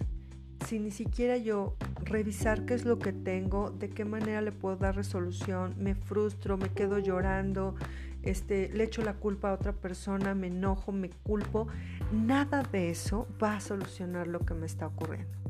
sin 0.62 0.84
ni 0.84 0.90
siquiera 0.90 1.36
yo 1.36 1.76
revisar 2.04 2.64
qué 2.64 2.74
es 2.74 2.84
lo 2.84 2.98
que 2.98 3.12
tengo, 3.12 3.70
de 3.70 3.90
qué 3.90 4.04
manera 4.04 4.40
le 4.40 4.52
puedo 4.52 4.76
dar 4.76 4.96
resolución, 4.96 5.74
me 5.78 5.94
frustro, 5.94 6.56
me 6.56 6.70
quedo 6.70 6.98
llorando, 6.98 7.74
este, 8.22 8.68
le 8.70 8.84
echo 8.84 9.02
la 9.02 9.14
culpa 9.14 9.50
a 9.50 9.54
otra 9.54 9.72
persona, 9.72 10.34
me 10.34 10.48
enojo, 10.48 10.92
me 10.92 11.10
culpo, 11.10 11.68
nada 12.12 12.62
de 12.62 12.90
eso 12.90 13.26
va 13.42 13.56
a 13.56 13.60
solucionar 13.60 14.26
lo 14.26 14.40
que 14.40 14.54
me 14.54 14.66
está 14.66 14.86
ocurriendo. 14.86 15.42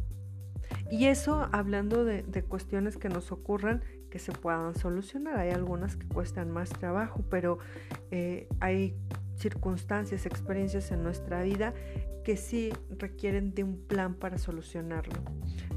Y 0.90 1.06
eso 1.06 1.48
hablando 1.52 2.04
de, 2.04 2.22
cuestiones 2.48 2.96
que 2.96 3.08
nos 3.08 3.32
ocurran 3.32 3.82
que 4.10 4.18
se 4.18 4.32
puedan 4.32 4.74
solucionar. 4.74 5.38
Hay 5.38 5.50
algunas 5.50 5.96
que 5.96 6.06
cuestan 6.06 6.50
más 6.50 6.68
trabajo, 6.68 7.24
pero 7.30 7.58
eh, 8.10 8.46
hay 8.60 8.94
circunstancias, 9.36 10.26
experiencias 10.26 10.90
en 10.90 11.02
nuestra 11.02 11.42
vida 11.42 11.72
que 12.22 12.36
sí 12.36 12.72
requieren 12.98 13.54
de 13.54 13.64
un 13.64 13.76
plan 13.76 14.14
para 14.14 14.38
solucionarlo. 14.38 15.14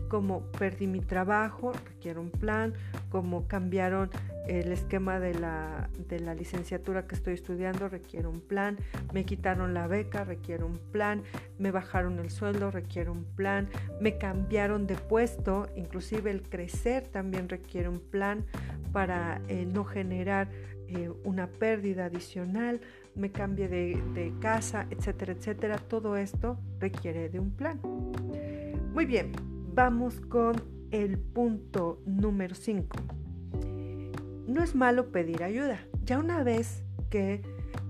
Como 0.10 0.52
perdí 0.52 0.88
mi 0.88 1.00
trabajo, 1.00 1.72
requiere 1.72 2.20
un 2.20 2.30
plan, 2.30 2.74
como 3.10 3.48
cambiaron 3.48 4.12
el 4.48 4.72
esquema 4.72 5.20
de 5.20 5.34
la, 5.34 5.90
de 6.08 6.20
la 6.20 6.36
licenciatura 6.36 7.08
que 7.08 7.16
estoy 7.16 7.34
estudiando 7.34 7.90
requiere 7.90 8.28
un 8.28 8.42
plan, 8.42 8.78
me 9.14 9.26
quitaron 9.26 9.74
la 9.74 9.88
beca, 9.88 10.24
requiere 10.24 10.64
un 10.64 10.78
plan, 10.92 11.24
me 11.58 11.72
bajaron 11.72 12.20
el 12.20 12.30
sueldo, 12.30 12.70
requiere 12.72 13.10
un 13.10 13.24
plan, 13.24 13.68
me 14.00 14.18
cambiaron 14.18 14.86
de 14.86 14.96
puesto, 14.96 15.68
inclusive 15.76 16.30
el 16.30 16.44
crecer 16.44 17.08
también 17.08 17.50
requiere 17.50 17.90
un 17.90 18.00
plan 18.00 18.46
para 18.92 19.42
eh, 19.48 19.66
no 19.66 19.84
generar 19.84 20.50
eh, 20.88 21.12
una 21.24 21.48
pérdida 21.48 22.06
adicional, 22.06 22.80
me 23.16 23.32
cambie 23.32 23.68
de, 23.68 24.34
casa, 24.40 24.88
etcétera, 24.90 25.34
etcétera. 25.34 25.78
Todo 25.78 26.18
esto 26.18 26.58
requiere 26.80 27.30
de 27.30 27.40
un 27.40 27.52
plan. 27.52 27.80
Muy 28.94 29.06
bien, 29.06 29.32
vamos 29.74 30.20
con 30.22 30.56
el 30.92 31.18
punto 31.18 32.02
número 32.06 32.56
5 32.56 33.16
no 34.48 34.64
es 34.64 34.76
malo 34.76 35.12
pedir 35.12 35.44
ayuda. 35.44 35.80
Ya 36.04 36.20
una 36.20 36.44
vez 36.44 36.84
que 37.10 37.42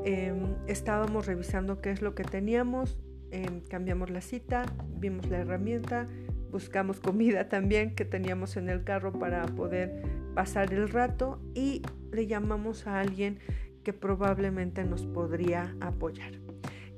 em, 0.03 0.55
estábamos 0.67 1.25
revisando 1.25 1.81
qué 1.81 1.91
es 1.91 2.01
lo 2.01 2.15
que 2.15 2.23
teníamos, 2.23 2.97
em, 3.31 3.61
cambiamos 3.61 4.09
la 4.09 4.21
cita, 4.21 4.65
vimos 4.97 5.29
la 5.29 5.39
herramienta, 5.39 6.07
buscamos 6.51 6.99
comida 6.99 7.49
también 7.49 7.95
que 7.95 8.05
teníamos 8.05 8.57
en 8.57 8.69
el 8.69 8.83
carro 8.83 9.13
para 9.13 9.45
poder 9.45 10.01
pasar 10.33 10.73
el 10.73 10.89
rato 10.89 11.39
y 11.53 11.81
le 12.11 12.27
llamamos 12.27 12.87
a 12.87 12.99
alguien 12.99 13.39
que 13.85 13.93
probablemente 13.93 14.83
nos 14.83 15.05
podría 15.05 15.73
apoyar. 15.79 16.33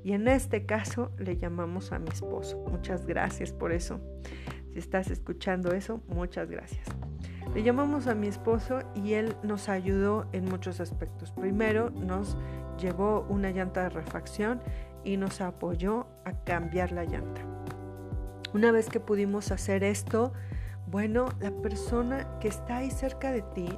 Y 0.02 0.12
en 0.12 0.26
este 0.26 0.64
caso 0.64 1.12
le 1.18 1.36
llamamos 1.36 1.92
a 1.92 1.98
mi 1.98 2.08
esposo. 2.08 2.64
Muchas 2.70 3.06
gracias 3.06 3.52
por 3.52 3.72
eso. 3.72 4.00
Si 4.72 4.78
estás 4.78 5.10
escuchando 5.10 5.72
eso, 5.72 6.00
muchas 6.08 6.50
gracias. 6.50 6.86
Le 7.54 7.62
llamamos 7.62 8.06
a 8.06 8.14
mi 8.14 8.26
esposo 8.26 8.80
y 8.94 9.12
él 9.12 9.36
nos 9.42 9.68
ayudó 9.68 10.26
en 10.32 10.46
muchos 10.46 10.80
aspectos. 10.80 11.30
Primero 11.32 11.90
nos 11.90 12.36
llevó 12.80 13.26
una 13.28 13.50
llanta 13.50 13.84
de 13.84 13.90
refacción 13.90 14.60
y 15.04 15.16
nos 15.16 15.40
apoyó 15.40 16.06
a 16.24 16.32
cambiar 16.44 16.92
la 16.92 17.04
llanta. 17.04 17.42
Una 18.54 18.72
vez 18.72 18.88
que 18.88 18.98
pudimos 18.98 19.50
hacer 19.52 19.84
esto, 19.84 20.32
bueno, 20.86 21.26
la 21.40 21.50
persona 21.50 22.38
que 22.40 22.48
está 22.48 22.78
ahí 22.78 22.90
cerca 22.90 23.30
de 23.30 23.42
ti, 23.42 23.68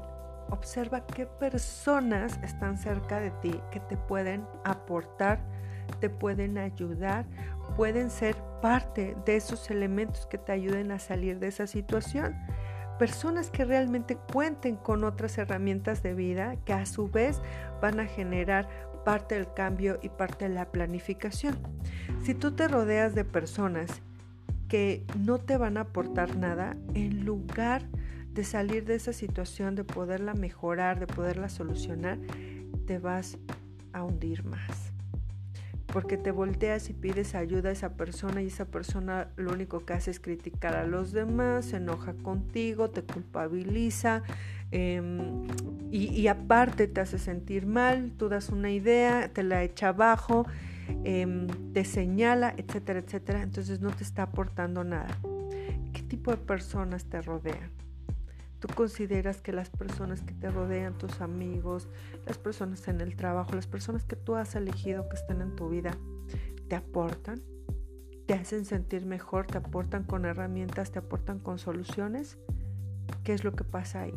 observa 0.51 1.07
qué 1.07 1.27
personas 1.27 2.39
están 2.43 2.79
cerca 2.79 3.21
de 3.21 3.31
ti 3.43 3.61
que 3.71 3.81
te 3.81 3.97
pueden 3.97 4.47
aportar, 4.65 5.41
te 6.01 6.11
pueden 6.11 6.59
ayudar, 6.59 7.27
pueden 7.77 8.11
ser 8.11 8.37
parte 8.61 9.17
de 9.25 9.37
esos 9.37 9.71
elementos 9.71 10.27
que 10.27 10.39
te 10.39 10.53
ayuden 10.53 10.93
a 10.93 10.99
salir 10.99 11.39
de 11.39 11.49
esa 11.49 11.67
situación 11.67 12.37
personas 13.01 13.51
que 13.51 13.65
realmente 13.65 14.19
cuenten 14.31 14.77
con 14.77 15.05
otras 15.05 15.39
herramientas 15.39 16.03
de 16.03 16.13
vida 16.13 16.57
que 16.67 16.75
a 16.75 16.85
su 16.85 17.09
vez 17.09 17.41
van 17.81 17.99
a 17.99 18.05
generar 18.05 18.69
parte 19.07 19.37
del 19.37 19.51
cambio 19.55 19.99
y 20.03 20.11
parte 20.11 20.47
de 20.47 20.55
la 20.55 20.67
planificación. 20.67 21.57
Si 22.23 22.35
tú 22.35 22.53
te 22.53 22.69
rodeas 22.69 23.15
de 23.15 23.25
personas 23.25 24.03
que 24.69 25.07
no 25.19 25.39
te 25.39 25.57
van 25.57 25.79
a 25.79 25.83
aportar 25.83 26.37
nada, 26.37 26.77
en 26.93 27.25
lugar 27.25 27.81
de 27.85 28.10
salir 28.45 28.85
de 28.85 28.95
esa 28.95 29.12
situación, 29.12 29.75
de 29.75 29.85
poderla 29.85 30.35
mejorar, 30.35 30.99
de 30.99 31.07
poderla 31.07 31.49
solucionar, 31.49 32.19
te 32.87 32.99
vas 32.99 33.38
a 33.93 34.05
hundir 34.05 34.45
más 34.45 34.90
porque 35.93 36.16
te 36.16 36.31
volteas 36.31 36.88
y 36.88 36.93
pides 36.93 37.35
ayuda 37.35 37.71
a 37.71 37.73
esa 37.73 37.95
persona 37.95 38.43
y 38.43 38.47
esa 38.47 38.64
persona 38.64 39.29
lo 39.37 39.53
único 39.53 39.85
que 39.85 39.93
hace 39.93 40.11
es 40.11 40.21
criticar 40.21 40.75
a 40.75 40.87
los 40.87 41.12
demás, 41.12 41.66
se 41.66 41.77
enoja 41.77 42.14
contigo, 42.14 42.90
te 42.90 43.03
culpabiliza 43.03 44.23
em, 44.71 45.47
y, 45.90 46.29
aparte 46.29 46.87
te 46.87 47.01
hace 47.01 47.19
sentir 47.19 47.66
mal, 47.66 48.12
tú 48.16 48.29
das 48.29 48.51
una 48.51 48.71
idea, 48.71 49.29
te 49.33 49.43
la 49.43 49.64
echa 49.64 49.88
abajo, 49.88 50.47
em, 51.03 51.49
te 51.73 51.85
señala, 51.85 52.55
etcétera, 52.57 53.01
etcétera, 53.01 53.43
entonces 53.43 53.81
no 53.81 53.90
te 53.90 54.05
está 54.05 54.23
aportando 54.23 54.85
nada. 54.85 55.19
¿Qué 55.93 56.03
tipo 56.03 56.31
de 56.31 56.37
personas 56.37 57.05
te 57.05 57.21
rodean? 57.21 57.80
Tú 58.61 58.68
consideras 58.75 59.40
que 59.40 59.53
las 59.53 59.70
personas 59.70 60.23
que 60.23 60.35
te 60.35 60.51
rodean, 60.51 60.96
tus 60.96 61.20
amigos, 61.20 61.88
las 62.27 62.38
personas 62.38 62.87
en 62.88 63.01
el 63.01 63.16
trabajo, 63.16 63.55
las 63.55 63.66
personas 63.66 64.05
que 64.05 64.16
tú 64.16 64.37
has 64.37 64.55
elegido 64.55 65.09
que 65.09 65.16
estén 65.16 65.40
en 65.40 65.57
tu 65.57 65.68
vida, 65.70 65.96
te 66.68 66.77
aportan, 66.77 67.42
te 68.27 68.35
hacen 68.35 68.64
sentir 68.64 69.07
mejor, 69.07 69.46
te 69.46 69.59
aportan 69.59 70.05
con 70.05 70.25
herramientas, 70.25 70.92
te 70.92 71.01
aportan 71.01 71.40
con 71.40 71.59
soluciones. 71.59 72.38
¿Qué 73.25 73.33
es 73.33 73.42
lo 73.42 73.53
que 73.53 73.64
pasa 73.64 74.03
ahí? 74.03 74.14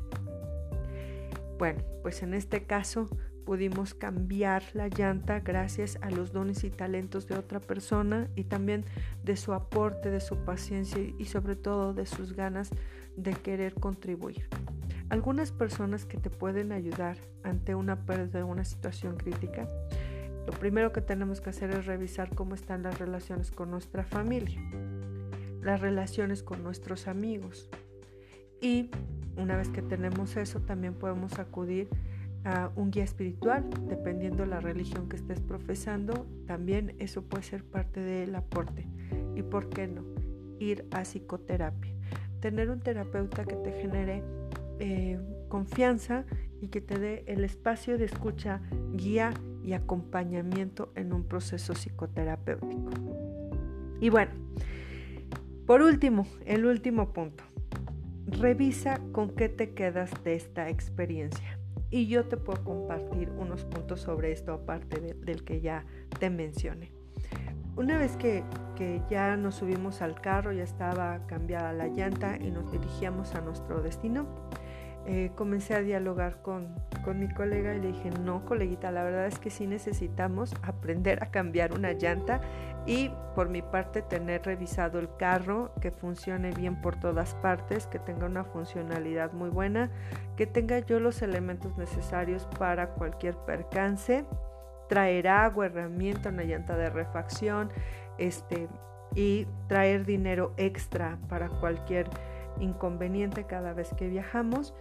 Bueno, 1.58 1.82
pues 2.04 2.22
en 2.22 2.34
este 2.34 2.66
caso 2.66 3.10
pudimos 3.46 3.94
cambiar 3.94 4.64
la 4.74 4.88
llanta 4.88 5.40
gracias 5.40 5.98
a 6.02 6.10
los 6.10 6.32
dones 6.32 6.64
y 6.64 6.70
talentos 6.70 7.28
de 7.28 7.36
otra 7.36 7.60
persona 7.60 8.28
y 8.36 8.46
también 8.46 8.86
de 9.24 9.36
su 9.36 9.54
aporte, 9.54 10.10
de 10.10 10.20
su 10.20 10.38
paciencia 10.38 11.02
y 11.18 11.26
sobre 11.26 11.56
todo 11.56 11.94
de 11.94 12.06
sus 12.06 12.34
ganas 12.34 12.72
de 13.16 13.34
querer 13.34 13.74
contribuir. 13.76 14.48
Algunas 15.10 15.52
personas 15.52 16.06
que 16.06 16.18
te 16.18 16.30
pueden 16.30 16.72
ayudar 16.72 17.18
ante 17.44 17.76
una 17.76 18.06
pérdida 18.06 18.46
una 18.46 18.66
situación 18.66 19.18
crítica, 19.18 19.68
lo 20.46 20.54
primero 20.54 20.92
que 20.92 21.02
tenemos 21.02 21.40
que 21.40 21.52
hacer 21.52 21.72
es 21.72 21.86
revisar 21.86 22.34
cómo 22.36 22.56
están 22.56 22.84
las 22.84 23.00
relaciones 23.00 23.52
con 23.52 23.72
nuestra 23.72 24.04
familia, 24.04 24.60
las 25.62 25.80
relaciones 25.80 26.44
con 26.44 26.64
nuestros 26.64 27.08
amigos. 27.08 27.70
Y 28.60 28.90
una 29.38 29.56
vez 29.56 29.70
que 29.70 29.82
tenemos 29.82 30.36
eso, 30.36 30.60
también 30.62 30.94
podemos 30.94 31.40
acudir 31.40 31.88
a 31.92 32.13
un 32.76 32.92
guía 32.92 33.04
espiritual, 33.04 33.70
dependiendo 33.88 34.46
la 34.46 34.60
religión 34.60 35.08
que 35.08 35.16
estés 35.16 35.40
profesando, 35.40 36.28
también 36.46 36.96
eso 37.00 37.22
puede 37.24 37.44
ser 37.44 37.64
parte 37.64 38.02
del 38.02 38.36
aporte. 38.36 38.88
¿Y 39.36 39.44
por 39.44 39.70
qué 39.70 39.88
no? 39.88 40.04
Ir 40.60 40.86
a 40.92 41.04
psicoterapia 41.04 41.94
tener 42.44 42.70
un 42.70 42.82
terapeuta 42.82 43.46
que 43.46 43.56
te 43.56 43.72
genere 43.72 44.22
eh, 44.78 45.18
confianza 45.48 46.26
y 46.60 46.68
que 46.68 46.82
te 46.82 47.00
dé 47.00 47.24
el 47.26 47.46
espacio 47.46 47.98
de 47.98 48.04
escucha, 48.04 48.60
guía 48.92 49.34
y 49.64 49.72
acompañamiento 49.72 50.92
en 50.96 51.14
un 51.14 51.24
proceso 51.24 51.74
psicoterapéutico. 51.74 52.92
Y 54.02 54.10
bueno, 54.10 54.34
por 55.66 55.82
último, 55.84 56.28
el 56.46 56.66
último 56.66 57.14
punto. 57.14 57.46
Revisa 58.28 59.00
con 59.14 59.30
qué 59.30 59.48
te 59.48 59.74
quedas 59.74 60.12
de 60.26 60.36
esta 60.36 60.68
experiencia. 60.68 61.53
Y 61.94 62.08
yo 62.08 62.26
te 62.26 62.38
puedo 62.38 62.64
compartir 62.64 63.30
unos 63.38 63.66
puntos 63.66 64.02
sobre 64.02 64.32
esto 64.32 64.52
aparte 64.52 65.00
del 65.00 65.44
que 65.44 65.62
ya 65.62 65.86
te 66.18 66.32
mencioné. 66.32 66.92
Una 67.76 68.00
vez 68.00 68.18
que, 68.18 68.44
ya 69.12 69.38
nos 69.38 69.54
subimos 69.54 70.02
al 70.02 70.20
carro, 70.20 70.52
ya 70.54 70.64
estaba 70.64 71.28
cambiada 71.28 71.72
la 71.72 71.86
llanta 71.90 72.38
y 72.38 72.50
nos 72.50 72.72
dirigíamos 72.72 73.36
a 73.36 73.42
nuestro 73.42 73.84
destino, 73.84 74.26
eh, 75.06 75.30
comencé 75.36 75.76
a 75.76 75.82
dialogar 75.82 76.42
con, 76.42 76.74
con, 77.06 77.20
mi 77.20 77.32
colega 77.32 77.76
y 77.76 77.80
le 77.82 77.92
dije, 77.92 78.10
no, 78.10 78.44
coleguita, 78.44 78.90
la 78.90 79.04
verdad 79.04 79.28
es 79.28 79.38
que 79.38 79.52
sí 79.52 79.68
necesitamos 79.68 80.56
aprender 80.64 81.22
a 81.22 81.30
cambiar 81.30 81.74
una 81.74 81.92
llanta 81.92 82.42
y 82.86 83.12
por 83.36 83.50
mi 83.50 83.62
parte 83.62 84.02
tener 84.02 84.44
revisado 84.44 85.00
el 85.00 85.10
carro, 85.18 85.74
que 85.82 85.92
funcione 85.92 86.52
bien 86.52 86.82
por 86.82 87.00
todas 87.00 87.36
partes, 87.36 87.88
que 87.88 88.00
tenga 88.00 88.26
una 88.26 88.44
funcionalidad 88.44 89.32
muy 89.32 89.50
buena, 89.50 89.90
que 90.36 90.46
tenga 90.46 90.80
yo 90.80 91.00
los 91.00 91.22
elementos 91.22 91.78
necesarios 91.78 92.48
para 92.58 92.90
cualquier 92.90 93.36
percance 93.38 94.26
traer 94.88 95.28
agua, 95.28 95.66
herramienta, 95.66 96.30
una 96.30 96.44
llanta 96.44 96.78
de 96.78 96.90
refacción, 96.90 97.72
este, 98.20 98.68
y 99.16 99.48
traer 99.68 100.06
dinero 100.06 100.54
extra 100.58 101.18
para 101.30 101.50
cualquier 101.50 102.08
inconveniente 102.60 103.46
cada 103.46 103.74
vez 103.74 103.92
que 103.98 104.08
viajamos 104.08 104.74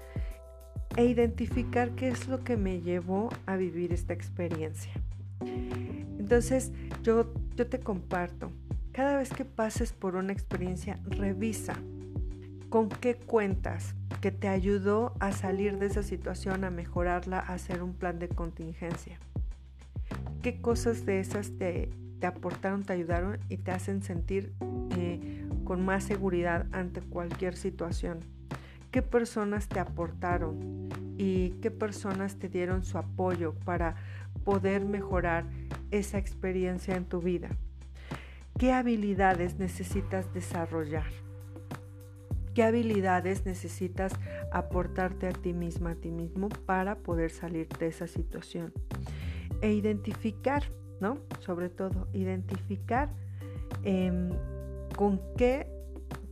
e 0.96 1.06
identificar 1.06 1.92
qué 1.92 2.08
es 2.08 2.28
lo 2.28 2.44
que 2.44 2.56
me 2.56 2.80
llevó 2.80 3.30
a 3.46 3.56
vivir 3.56 3.92
esta 3.92 4.12
experiencia. 4.12 4.92
Entonces, 6.18 6.72
yo, 7.02 7.32
yo 7.56 7.66
te 7.66 7.80
comparto, 7.80 8.50
cada 8.92 9.16
vez 9.16 9.30
que 9.30 9.44
pases 9.44 9.92
por 9.92 10.16
una 10.16 10.32
experiencia, 10.32 11.00
revisa 11.04 11.74
con 12.68 12.88
qué 12.88 13.16
cuentas 13.16 13.94
que 14.20 14.30
te 14.30 14.48
ayudó 14.48 15.14
a 15.18 15.32
salir 15.32 15.78
de 15.78 15.86
esa 15.86 16.02
situación, 16.02 16.64
a 16.64 16.70
mejorarla, 16.70 17.38
a 17.38 17.54
hacer 17.54 17.82
un 17.82 17.92
plan 17.92 18.18
de 18.18 18.28
contingencia. 18.28 19.18
¿Qué 20.42 20.60
cosas 20.60 21.04
de 21.04 21.20
esas 21.20 21.50
te, 21.58 21.90
te 22.20 22.26
aportaron, 22.26 22.84
te 22.84 22.92
ayudaron 22.92 23.38
y 23.48 23.56
te 23.56 23.72
hacen 23.72 24.02
sentir 24.02 24.54
eh, 24.96 25.44
con 25.64 25.84
más 25.84 26.04
seguridad 26.04 26.66
ante 26.72 27.00
cualquier 27.00 27.56
situación? 27.56 28.20
¿Qué 28.90 29.02
personas 29.02 29.68
te 29.68 29.80
aportaron 29.80 30.88
y 31.18 31.50
qué 31.62 31.70
personas 31.70 32.36
te 32.36 32.48
dieron 32.48 32.84
su 32.84 32.98
apoyo 32.98 33.54
para 33.64 33.96
poder 34.44 34.84
mejorar 34.84 35.44
esa 35.90 36.18
experiencia 36.18 36.96
en 36.96 37.04
tu 37.04 37.20
vida? 37.20 37.50
¿Qué 38.58 38.72
habilidades 38.72 39.58
necesitas 39.58 40.32
desarrollar? 40.32 41.10
¿Qué 42.54 42.62
habilidades 42.62 43.46
necesitas 43.46 44.12
aportarte 44.52 45.26
a 45.26 45.32
ti 45.32 45.54
misma, 45.54 45.92
a 45.92 45.94
ti 45.94 46.10
mismo 46.10 46.50
para 46.50 46.96
poder 46.96 47.30
salir 47.30 47.66
de 47.68 47.86
esa 47.86 48.06
situación? 48.06 48.72
E 49.62 49.72
identificar, 49.72 50.62
¿no? 51.00 51.18
Sobre 51.40 51.70
todo, 51.70 52.08
identificar 52.12 53.08
em, 53.84 54.30
con 54.96 55.20
qué 55.38 55.66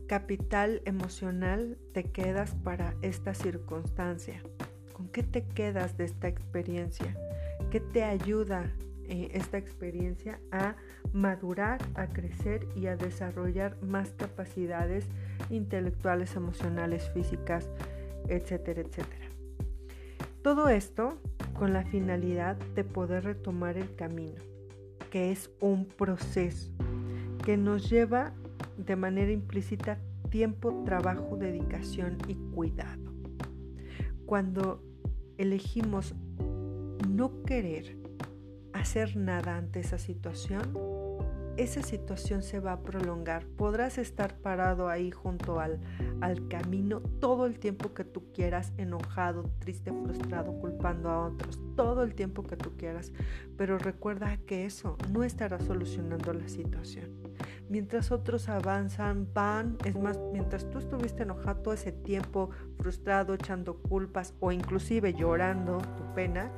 capital 0.07 0.81
emocional 0.85 1.77
te 1.91 2.03
quedas 2.03 2.53
para 2.63 2.93
esta 3.01 3.33
circunstancia. 3.33 4.43
¿Con 4.93 5.07
qué 5.07 5.23
te 5.23 5.43
quedas 5.43 5.97
de 5.97 6.03
esta 6.03 6.27
experiencia? 6.27 7.17
¿Qué 7.71 7.79
te 7.79 8.03
ayuda 8.03 8.69
eh, 9.05 9.29
esta 9.33 9.57
experiencia 9.57 10.39
a 10.51 10.75
madurar, 11.11 11.81
a 11.95 12.07
crecer 12.07 12.65
y 12.77 12.87
a 12.87 12.95
desarrollar 12.95 13.75
más 13.81 14.11
capacidades 14.11 15.05
intelectuales, 15.49 16.35
emocionales, 16.37 17.09
físicas, 17.09 17.69
etcétera, 18.29 18.81
etcétera. 18.81 19.25
Todo 20.41 20.69
esto 20.69 21.17
con 21.59 21.73
la 21.73 21.83
finalidad 21.83 22.55
de 22.75 22.83
poder 22.83 23.25
retomar 23.25 23.77
el 23.77 23.93
camino, 23.95 24.41
que 25.09 25.31
es 25.31 25.51
un 25.59 25.85
proceso 25.85 26.71
que 27.43 27.57
nos 27.57 27.89
lleva 27.89 28.33
de 28.77 28.95
manera 28.95 29.31
implícita 29.31 29.99
tiempo, 30.29 30.83
trabajo, 30.85 31.35
dedicación 31.35 32.17
y 32.27 32.35
cuidado. 32.53 33.11
Cuando 34.25 34.81
elegimos 35.37 36.15
no 37.21 37.43
querer 37.43 37.95
hacer 38.73 39.15
nada 39.15 39.55
ante 39.55 39.79
esa 39.79 39.99
situación, 39.99 40.75
esa 41.55 41.83
situación 41.83 42.41
se 42.41 42.59
va 42.59 42.71
a 42.71 42.81
prolongar. 42.81 43.45
Podrás 43.45 43.99
estar 43.99 44.39
parado 44.39 44.89
ahí 44.89 45.11
junto 45.11 45.59
al, 45.59 45.79
al 46.19 46.47
camino 46.47 46.99
todo 47.19 47.45
el 47.45 47.59
tiempo 47.59 47.93
que 47.93 48.05
tú 48.05 48.31
quieras, 48.33 48.73
enojado, 48.77 49.51
triste, 49.59 49.91
frustrado, 49.91 50.53
culpando 50.53 51.11
a 51.11 51.27
otros, 51.27 51.59
todo 51.75 52.01
el 52.01 52.15
tiempo 52.15 52.41
que 52.41 52.57
tú 52.57 52.75
quieras. 52.75 53.13
Pero 53.55 53.77
recuerda 53.77 54.37
que 54.37 54.65
eso 54.65 54.97
no 55.11 55.23
estará 55.23 55.59
solucionando 55.59 56.33
la 56.33 56.47
situación. 56.47 57.11
Mientras 57.69 58.11
otros 58.11 58.49
avanzan, 58.49 59.27
van, 59.31 59.77
es 59.85 59.95
más, 59.95 60.19
mientras 60.33 60.67
tú 60.71 60.79
estuviste 60.79 61.21
enojado 61.21 61.61
todo 61.61 61.73
ese 61.75 61.91
tiempo, 61.91 62.49
frustrado, 62.79 63.35
echando 63.35 63.77
culpas 63.77 64.33
o 64.39 64.51
inclusive 64.51 65.13
llorando 65.13 65.77
tu 65.77 66.15
pena, 66.15 66.51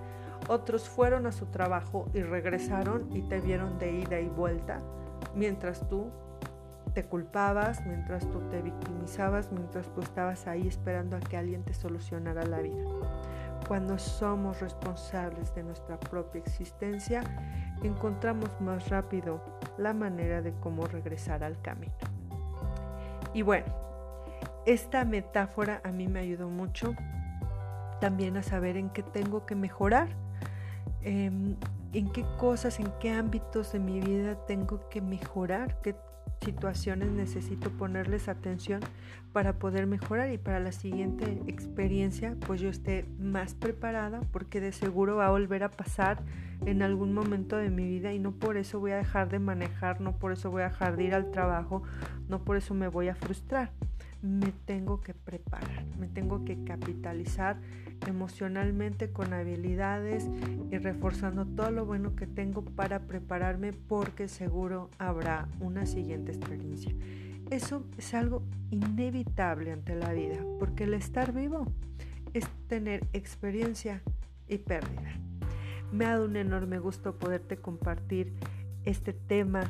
otros 0.48 0.90
fueron 0.90 1.26
a 1.26 1.32
su 1.32 1.48
trabajo 1.48 2.10
y 2.14 2.22
regresaron 2.22 3.08
y 3.16 3.22
te 3.24 3.40
vieron 3.40 3.80
de 3.80 3.92
ida 3.92 4.20
y 4.20 4.28
vuelta, 4.28 4.82
mientras 5.36 5.88
tú 5.88 6.12
te 6.94 7.06
culpabas, 7.06 7.86
mientras 7.86 8.30
tú 8.30 8.40
te 8.50 8.62
victimizabas, 8.62 9.52
mientras 9.52 9.92
tú 9.94 10.02
estabas 10.02 10.48
ahí 10.48 10.68
esperando 10.68 11.18
a 11.18 11.20
que 11.20 11.38
alguien 11.38 11.64
te 11.64 11.74
solucionara 11.74 12.46
la 12.46 12.60
vida. 12.60 12.84
Cuando 13.68 13.98
somos 13.98 14.60
responsables 14.60 15.56
de 15.56 15.64
nuestra 15.64 16.00
propia 16.00 16.42
existencia, 16.42 17.24
encontramos 17.82 18.50
más 18.62 18.90
rápido 18.90 19.42
la 19.78 19.94
manera 19.94 20.42
de 20.42 20.54
cómo 20.60 20.86
regresar 20.86 21.44
al 21.44 21.60
camino. 21.62 21.94
Y 23.34 23.42
bueno, 23.42 23.66
esta 24.66 25.06
metáfora 25.06 25.82
a 25.84 25.92
mí 25.92 26.08
me 26.08 26.20
ayudó 26.20 26.50
mucho 26.50 26.94
también 28.00 28.38
a 28.38 28.44
saber 28.44 28.78
en 28.78 28.90
qué 28.90 29.02
tengo 29.02 29.46
que 29.46 29.56
mejorar 29.56 30.10
Em, 31.04 31.56
en 31.94 32.10
qué 32.12 32.26
cosas, 32.38 32.80
en 32.80 32.88
qué 33.00 33.12
ámbitos 33.12 33.74
de 33.74 33.80
mi 33.80 34.00
vida 34.00 34.36
tengo 34.48 34.90
que 34.90 35.02
mejorar, 35.02 35.80
qué 35.82 35.96
situaciones 36.44 37.12
necesito 37.12 37.70
ponerles 37.72 38.28
atención 38.28 38.82
para 39.32 39.54
poder 39.54 39.88
mejorar 39.88 40.32
y 40.32 40.38
para 40.38 40.60
la 40.60 40.72
siguiente 40.72 41.42
experiencia 41.48 42.36
pues 42.46 42.62
yo 42.62 42.70
esté 42.70 43.06
más 43.20 43.56
preparada 43.56 44.22
porque 44.32 44.60
de 44.60 44.72
seguro 44.72 45.16
va 45.18 45.28
a 45.28 45.32
volver 45.32 45.64
a 45.64 45.72
pasar 45.72 46.22
en 46.66 46.82
algún 46.82 47.14
momento 47.14 47.58
de 47.58 47.70
mi 47.70 47.88
vida 47.88 48.14
y 48.14 48.20
no 48.20 48.32
por 48.34 48.58
eso 48.58 48.80
voy 48.80 48.92
a 48.92 48.98
dejar 48.98 49.30
de 49.30 49.40
manejar, 49.40 50.02
no 50.02 50.18
por 50.18 50.32
eso 50.32 50.52
voy 50.52 50.64
a 50.64 50.70
dejar 50.70 50.98
de 50.98 51.06
ir 51.06 51.16
al 51.16 51.32
trabajo, 51.32 51.84
no 52.28 52.44
por 52.44 52.58
eso 52.58 52.74
me 52.74 52.88
voy 52.88 53.10
a 53.10 53.16
frustrar. 53.16 53.72
Me 54.24 54.54
tengo 54.66 55.02
que 55.02 55.14
preparar, 55.14 55.86
me 56.00 56.08
tengo 56.08 56.46
que 56.46 56.64
capitalizar 56.64 57.60
emocionalmente 58.08 59.12
con 59.12 59.34
habilidades 59.34 60.30
y 60.72 60.78
reforzando 60.78 61.46
todo 61.46 61.72
lo 61.72 61.86
bueno 61.86 62.16
que 62.16 62.26
tengo 62.26 62.64
para 62.64 63.02
prepararme 63.02 63.74
porque 63.74 64.30
seguro 64.30 64.90
habrá 64.98 65.50
una 65.60 65.86
siguiente 65.86 66.32
experiencia. 66.32 66.96
Eso 67.52 67.86
es 67.98 68.14
algo 68.14 68.44
inevitable 68.72 69.74
ante 69.74 69.94
la 69.94 70.14
vida 70.14 70.38
porque 70.58 70.86
el 70.86 70.94
estar 70.94 71.34
vivo 71.34 71.68
es 72.34 72.48
tener 72.70 73.06
experiencia 73.12 74.02
y 74.48 74.58
pérdida. 74.58 75.20
Me 75.92 76.06
ha 76.06 76.12
dado 76.12 76.26
un 76.28 76.38
enorme 76.38 76.80
gusto 76.80 77.20
poderte 77.20 77.58
compartir 77.58 78.34
este 78.86 79.12
tema 79.12 79.70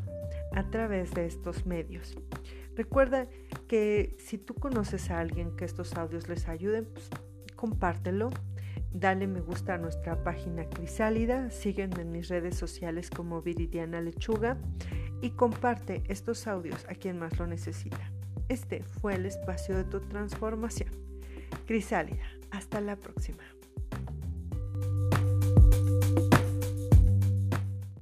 a 0.54 0.70
través 0.70 1.12
de 1.16 1.26
estos 1.26 1.66
medios. 1.66 2.16
Recuerda 2.76 3.28
que 3.68 4.16
si 4.20 4.38
tú 4.38 4.56
conoces 4.56 5.12
a 5.12 5.20
alguien 5.20 5.56
que 5.56 5.66
estos 5.66 5.94
audios 5.94 6.28
les 6.28 6.48
ayuden, 6.48 6.86
pues 6.86 7.10
compártelo, 7.56 8.30
dale 8.92 9.28
me 9.28 9.42
gusta 9.42 9.76
a 9.76 9.78
nuestra 9.78 10.24
página 10.24 10.70
Crisálida, 10.70 11.50
sígueme 11.52 12.02
en 12.02 12.12
mis 12.12 12.30
redes 12.30 12.58
sociales 12.58 13.10
como 13.10 13.42
Viridiana 13.42 14.02
Lechuga 14.02 14.58
y 15.22 15.32
comparte 15.32 16.04
estos 16.08 16.48
audios 16.48 16.86
a 16.90 16.96
quien 16.96 17.20
más 17.20 17.38
lo 17.40 17.48
necesita. 17.48 18.12
Este 18.50 18.84
fue 18.84 19.16
el 19.16 19.26
espacio 19.26 19.78
de 19.78 19.84
tu 19.86 20.00
transformación. 20.02 20.90
Crisálida, 21.66 22.26
hasta 22.52 22.82
la 22.82 22.96
próxima. 22.98 23.44